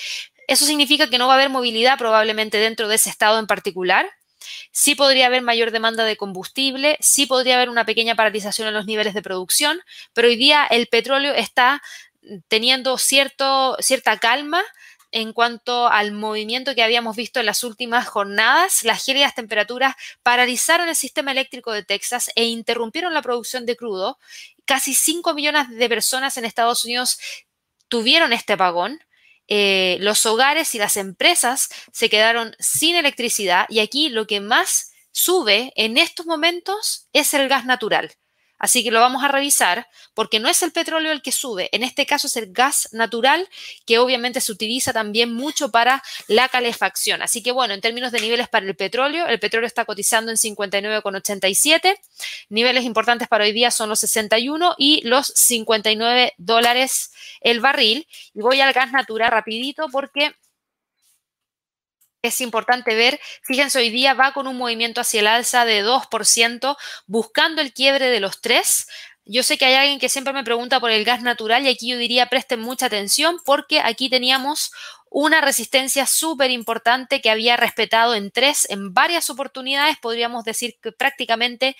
eso 0.49 0.67
significa 0.67 1.09
que 1.09 1.19
no 1.19 1.27
va 1.27 1.35
a 1.35 1.37
haber 1.37 1.49
movilidad 1.49 1.99
probablemente 1.99 2.59
dentro 2.59 2.89
de 2.89 2.97
ese 2.97 3.11
estado 3.11 3.39
en 3.39 3.47
particular 3.47 4.07
Sí 4.73 4.95
podría 4.95 5.27
haber 5.27 5.43
mayor 5.43 5.71
demanda 5.71 6.05
de 6.05 6.17
combustible, 6.17 6.97
sí 7.01 7.27
podría 7.27 7.57
haber 7.57 7.71
una 7.71 7.87
pequeña 7.87 8.15
paralización 8.15 8.69
en 8.69 8.75
los 8.75 8.87
niveles 8.87 9.15
de 9.15 9.23
producción, 9.23 9.81
pero 10.13 10.29
hoy 10.29 10.37
día 10.37 10.67
el 10.67 10.87
petróleo 10.87 11.35
está 11.35 11.83
teniendo 12.49 12.99
cierto, 12.99 13.77
cierta 13.81 14.19
calma 14.19 14.63
en 15.13 15.33
cuanto 15.33 15.89
al 15.89 16.13
movimiento 16.13 16.75
que 16.75 16.83
habíamos 16.83 17.17
visto 17.17 17.41
en 17.41 17.47
las 17.47 17.65
últimas 17.65 18.07
jornadas. 18.07 18.83
Las 18.83 19.05
gélidas 19.05 19.35
temperaturas 19.35 19.95
paralizaron 20.23 20.89
el 20.89 20.97
sistema 20.97 21.33
eléctrico 21.33 21.73
de 21.73 21.85
Texas 21.85 22.31
e 22.35 22.45
interrumpieron 22.45 23.15
la 23.15 23.23
producción 23.23 23.67
de 23.67 23.77
crudo. 23.77 24.19
Casi 24.65 24.95
5 24.95 25.33
millones 25.35 25.71
de 25.71 25.89
personas 25.89 26.37
en 26.37 26.45
Estados 26.45 26.85
Unidos 26.85 27.19
tuvieron 27.89 28.33
este 28.33 28.55
apagón. 28.55 29.01
Eh, 29.49 29.99
los 30.01 30.27
hogares 30.27 30.75
y 30.75 30.79
las 30.79 30.97
empresas 30.97 31.69
se 31.93 32.09
quedaron 32.11 32.57
sin 32.59 32.97
electricidad 32.97 33.67
y 33.69 33.79
aquí 33.79 34.09
lo 34.09 34.27
que 34.27 34.41
más 34.41 34.93
sube 35.13 35.73
en 35.77 35.99
estos 35.99 36.27
momentos 36.27 37.09
es 37.13 37.33
el 37.35 37.49
gas 37.49 37.65
natural. 37.65 38.13
Así 38.59 38.83
que 38.83 38.91
lo 38.91 39.01
vamos 39.01 39.23
a 39.23 39.29
revisar 39.29 39.87
porque 40.15 40.41
no 40.41 40.49
es 40.49 40.63
el 40.63 40.73
petróleo 40.73 41.13
el 41.13 41.23
que 41.23 41.33
sube, 41.33 41.69
en 41.73 41.83
este 41.83 42.07
caso 42.07 42.27
es 42.27 42.37
el 42.37 42.53
gas 42.53 42.89
natural 42.93 43.49
que 43.85 43.99
obviamente 43.99 44.41
se 44.41 44.53
utiliza 44.53 44.93
también 44.93 45.33
mucho 45.33 45.71
para 45.71 46.03
la 46.27 46.49
calefacción. 46.49 47.23
Así 47.23 47.43
que 47.43 47.53
bueno, 47.53 47.75
en 47.75 47.81
términos 47.81 48.13
de 48.13 48.21
niveles 48.21 48.49
para 48.49 48.67
el 48.67 48.77
petróleo, 48.77 49.27
el 49.27 49.39
petróleo 49.39 49.67
está 49.67 49.85
cotizando 49.85 50.31
en 50.31 50.37
59,87. 50.37 51.99
Niveles 52.49 52.85
importantes 52.85 53.29
para 53.29 53.45
hoy 53.45 53.53
día 53.53 53.71
son 53.71 53.89
los 53.89 54.01
61 54.01 54.75
y 54.79 55.03
los 55.07 55.27
59 55.27 56.35
dólares 56.39 57.13
el 57.41 57.61
barril. 57.61 58.07
Y 58.35 58.41
voy 58.41 58.61
al 58.61 58.73
gas 58.73 58.93
natural 58.93 59.31
rapidito 59.31 59.89
porque 59.91 60.35
es 62.27 62.41
importante 62.41 62.95
ver, 62.95 63.21
fíjense, 63.43 63.79
hoy 63.79 63.91
día 63.91 64.15
va 64.15 64.33
con 64.33 64.47
un 64.47 64.57
movimiento 64.57 65.01
hacia 65.01 65.21
el 65.21 65.27
alza 65.27 65.65
de 65.65 65.85
2%, 65.85 66.77
buscando 67.07 67.63
el 67.63 67.73
quiebre 67.73 68.09
de 68.09 68.21
los 68.21 68.41
3. 68.41 68.87
Yo 69.29 69.43
sé 69.43 69.59
que 69.59 69.65
hay 69.65 69.75
alguien 69.75 69.99
que 69.99 70.09
siempre 70.09 70.33
me 70.33 70.45
pregunta 70.45 70.79
por 70.79 70.93
el 70.93 71.05
gas 71.05 71.23
natural 71.23 71.65
y 71.65 71.69
aquí 71.69 71.89
yo 71.89 71.99
diría 71.99 72.27
presten 72.27 72.61
mucha 72.61 72.87
atención 72.87 73.39
porque 73.45 73.81
aquí 73.81 74.09
teníamos 74.09 74.71
una 75.11 75.41
resistencia 75.41 76.07
súper 76.07 76.51
importante 76.51 77.21
que 77.21 77.31
había 77.31 77.57
respetado 77.57 78.15
en 78.15 78.31
tres, 78.31 78.69
en 78.71 78.93
varias 78.93 79.31
oportunidades, 79.31 79.97
podríamos 79.99 80.45
decir 80.45 80.77
que 80.83 80.93
prácticamente 80.93 81.77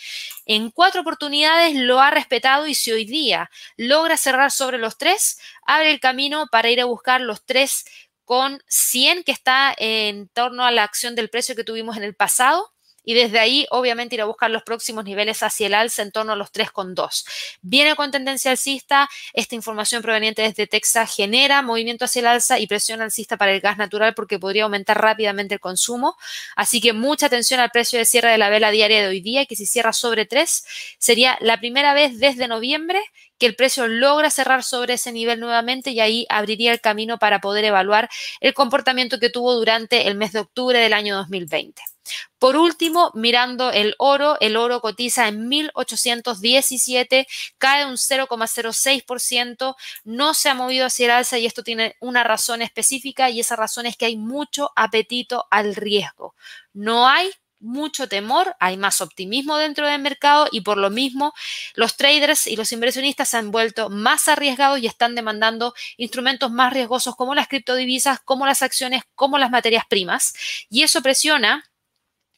en 0.47 0.71
cuatro 0.71 1.03
oportunidades 1.03 1.75
lo 1.75 2.01
ha 2.01 2.11
respetado 2.11 2.67
y 2.67 2.75
si 2.75 2.93
hoy 2.93 3.05
día 3.05 3.51
logra 3.77 4.17
cerrar 4.17 4.51
sobre 4.51 4.79
los 4.79 4.97
tres, 4.97 5.39
abre 5.67 5.91
el 5.91 6.01
camino 6.01 6.47
para 6.51 6.71
ir 6.71 6.81
a 6.81 6.87
buscar 6.87 7.21
los 7.21 7.45
tres 7.45 7.85
con 8.27 8.61
100 8.69 9.25
que 9.25 9.33
está 9.33 9.75
en 9.79 10.29
torno 10.29 10.67
a 10.67 10.71
la 10.71 10.83
acción 10.83 11.15
del 11.15 11.31
precio 11.31 11.57
que 11.57 11.65
tuvimos 11.65 11.97
en 11.97 12.03
el 12.03 12.15
pasado 12.15 12.76
y 13.07 13.15
desde 13.15 13.39
ahí 13.39 13.67
obviamente 13.71 14.17
ir 14.17 14.21
a 14.21 14.27
buscar 14.27 14.51
los 14.51 14.63
próximos 14.65 15.05
niveles 15.05 15.43
hacia 15.43 15.69
el 15.69 15.75
alza 15.75 16.03
en 16.03 16.13
torno 16.13 16.33
a 16.33 16.37
los 16.37 16.53
3,2. 16.53 17.25
Viene 17.63 17.97
con 17.97 18.11
tendencia 18.11 18.51
alcista, 18.51 19.09
esta 19.33 19.55
información 19.55 20.03
proveniente 20.03 20.43
desde 20.43 20.67
Texas 20.67 21.15
genera 21.15 21.63
movimiento 21.63 22.05
hacia 22.05 22.21
el 22.21 22.27
alza 22.27 22.59
y 22.59 22.67
presión 22.67 23.01
alcista 23.01 23.39
para 23.39 23.53
el 23.53 23.61
gas 23.61 23.79
natural 23.79 24.13
porque 24.15 24.39
podría 24.39 24.65
aumentar 24.65 25.01
rápidamente 25.01 25.55
el 25.55 25.61
consumo. 25.61 26.17
Así 26.57 26.81
que 26.81 26.93
mucha 26.93 27.27
atención 27.27 27.61
al 27.61 27.71
precio 27.71 27.99
de 27.99 28.05
cierre 28.05 28.31
de 28.31 28.39
la 28.39 28.51
vela 28.51 28.71
diaria 28.71 29.01
de 29.01 29.09
hoy 29.09 29.21
día, 29.21 29.47
que 29.47 29.57
si 29.57 29.67
cierra 29.67 29.93
sobre 29.93 30.27
3 30.27 30.65
sería 30.99 31.39
la 31.41 31.59
primera 31.59 31.95
vez 31.95 32.19
desde 32.19 32.49
noviembre 32.49 33.01
que 33.39 33.47
el 33.47 33.55
precio 33.55 33.87
logra 33.87 34.31
cerrar 34.31 34.65
sobre 34.65 34.95
ese 34.95 35.13
nivel 35.13 35.41
nuevamente 35.41 35.91
y 35.91 36.01
ahí 36.01 36.27
abriría 36.29 36.73
el 36.73 36.81
camino 36.81 37.19
para 37.19 37.41
poder 37.41 37.65
evaluar 37.67 38.09
el 38.41 38.55
comportamiento 38.55 39.21
que 39.21 39.31
tuvo 39.31 39.55
durante 39.55 40.09
el 40.09 40.17
mes 40.17 40.33
de 40.33 40.41
octubre 40.41 40.79
del 40.79 40.93
año 40.93 41.17
2020. 41.17 41.96
Por 42.39 42.57
último, 42.57 43.11
mirando 43.15 43.71
el 43.71 43.95
oro, 43.99 44.37
el 44.41 44.57
oro 44.57 44.81
cotiza 44.81 45.29
en 45.29 45.49
1817, 45.49 47.27
cae 47.59 47.87
un 47.87 47.97
0,06%, 47.97 49.75
no 50.05 50.35
se 50.35 50.49
ha 50.51 50.55
movido 50.55 50.87
hacia 50.87 51.07
el 51.07 51.13
alza 51.13 51.39
y 51.39 51.47
esto 51.47 51.63
tiene 51.63 51.97
una 52.01 52.25
razón 52.25 52.61
específica 52.63 53.31
y 53.31 53.41
esa 53.41 53.57
razón 53.57 53.87
es 53.87 53.97
que 53.97 54.07
hay 54.07 54.17
mucho 54.17 54.71
apetito 54.77 55.47
al 55.51 55.75
riesgo. 55.75 56.35
No 56.75 57.09
hay 57.09 57.31
mucho 57.59 58.09
temor, 58.09 58.55
hay 58.61 58.77
más 58.77 59.01
optimismo 59.01 59.57
dentro 59.57 59.87
del 59.87 60.01
mercado 60.01 60.47
y 60.51 60.61
por 60.61 60.77
lo 60.77 60.91
mismo 60.91 61.33
los 61.75 61.97
traders 61.97 62.47
y 62.47 62.57
los 62.57 62.71
inversionistas 62.73 63.31
se 63.31 63.39
han 63.39 63.51
vuelto 63.51 63.89
más 63.91 64.29
arriesgados 64.29 64.79
y 64.81 64.87
están 64.87 65.15
demandando 65.15 65.75
instrumentos 65.97 66.51
más 66.51 66.73
riesgosos 66.73 67.17
como 67.17 67.35
las 67.35 67.49
criptodivisas, 67.49 68.21
como 68.21 68.47
las 68.47 68.63
acciones, 68.63 69.05
como 69.15 69.39
las 69.39 69.51
materias 69.51 69.85
primas. 69.89 70.35
Y 70.69 70.83
eso 70.83 71.03
presiona, 71.03 71.65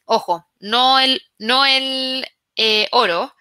ojo, 0.08 0.46
no 0.58 0.98
el, 0.98 1.22
no 1.38 1.66
el 1.66 2.26
eh, 2.56 2.88
oro, 2.92 3.34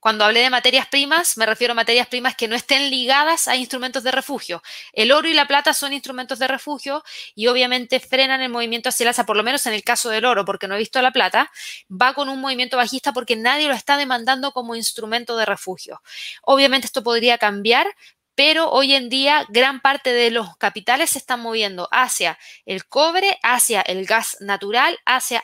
cuando 0.00 0.24
hablé 0.24 0.40
de 0.40 0.48
materias 0.48 0.86
primas, 0.86 1.36
me 1.36 1.44
refiero 1.44 1.72
a 1.72 1.74
materias 1.74 2.06
primas 2.06 2.34
que 2.34 2.48
no 2.48 2.56
estén 2.56 2.88
ligadas 2.88 3.46
a 3.46 3.56
instrumentos 3.56 4.04
de 4.04 4.10
refugio. 4.10 4.62
El 4.94 5.12
oro 5.12 5.28
y 5.28 5.34
la 5.34 5.46
plata 5.46 5.74
son 5.74 5.92
instrumentos 5.92 6.38
de 6.38 6.48
refugio 6.48 7.04
y 7.34 7.48
obviamente 7.48 8.00
frenan 8.00 8.40
el 8.40 8.48
movimiento 8.48 8.88
hacia 8.88 9.04
el 9.04 9.08
alza, 9.08 9.26
por 9.26 9.36
lo 9.36 9.42
menos 9.42 9.66
en 9.66 9.74
el 9.74 9.82
caso 9.82 10.08
del 10.08 10.24
oro, 10.24 10.46
porque 10.46 10.66
no 10.66 10.76
he 10.76 10.78
visto 10.78 11.02
la 11.02 11.10
plata, 11.10 11.50
va 11.90 12.14
con 12.14 12.30
un 12.30 12.40
movimiento 12.40 12.78
bajista 12.78 13.12
porque 13.12 13.36
nadie 13.36 13.68
lo 13.68 13.74
está 13.74 13.98
demandando 13.98 14.52
como 14.52 14.76
instrumento 14.76 15.36
de 15.36 15.44
refugio. 15.44 16.00
Obviamente 16.42 16.86
esto 16.86 17.02
podría 17.02 17.36
cambiar, 17.36 17.86
pero 18.34 18.70
hoy 18.70 18.94
en 18.94 19.10
día 19.10 19.44
gran 19.50 19.80
parte 19.80 20.12
de 20.12 20.30
los 20.30 20.56
capitales 20.56 21.10
se 21.10 21.18
están 21.18 21.40
moviendo 21.40 21.86
hacia 21.90 22.38
el 22.64 22.86
cobre, 22.86 23.38
hacia 23.42 23.82
el 23.82 24.06
gas 24.06 24.38
natural, 24.40 24.98
hacia 25.04 25.42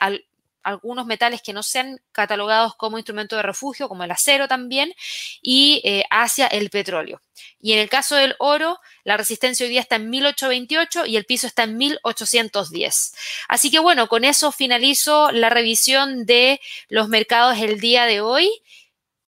algunos 0.65 1.07
metales 1.07 1.43
que 1.43 1.53
no 1.53 1.63
sean 1.63 2.01
catalogados 2.13 2.75
como 2.75 2.99
instrumento 2.99 3.37
de 3.37 3.43
refugio, 3.43 3.89
como 3.89 4.03
el 4.05 4.11
acero 4.11 4.49
también, 4.49 4.93
y 5.41 5.81
eh, 5.85 6.05
hacia 6.11 6.47
el 6.47 6.71
petróleo. 6.71 7.21
Y 7.61 7.73
en 7.73 7.79
el 7.79 7.89
caso 7.89 8.17
del 8.17 8.35
oro, 8.39 8.79
la 9.05 9.17
resistencia 9.17 9.65
hoy 9.65 9.71
día 9.71 9.81
está 9.81 9.97
en 9.97 10.11
1828 10.11 11.07
y 11.07 11.17
el 11.17 11.25
piso 11.25 11.47
está 11.47 11.65
en 11.65 11.77
1810. 11.77 13.15
Así 13.49 13.71
que 13.71 13.79
bueno, 13.79 14.09
con 14.09 14.25
eso 14.25 14.53
finalizo 14.53 15.31
la 15.31 15.51
revisión 15.51 16.27
de 16.27 16.61
los 16.89 17.09
mercados 17.09 17.59
el 17.59 17.81
día 17.81 18.07
de 18.07 18.21
hoy 18.21 18.51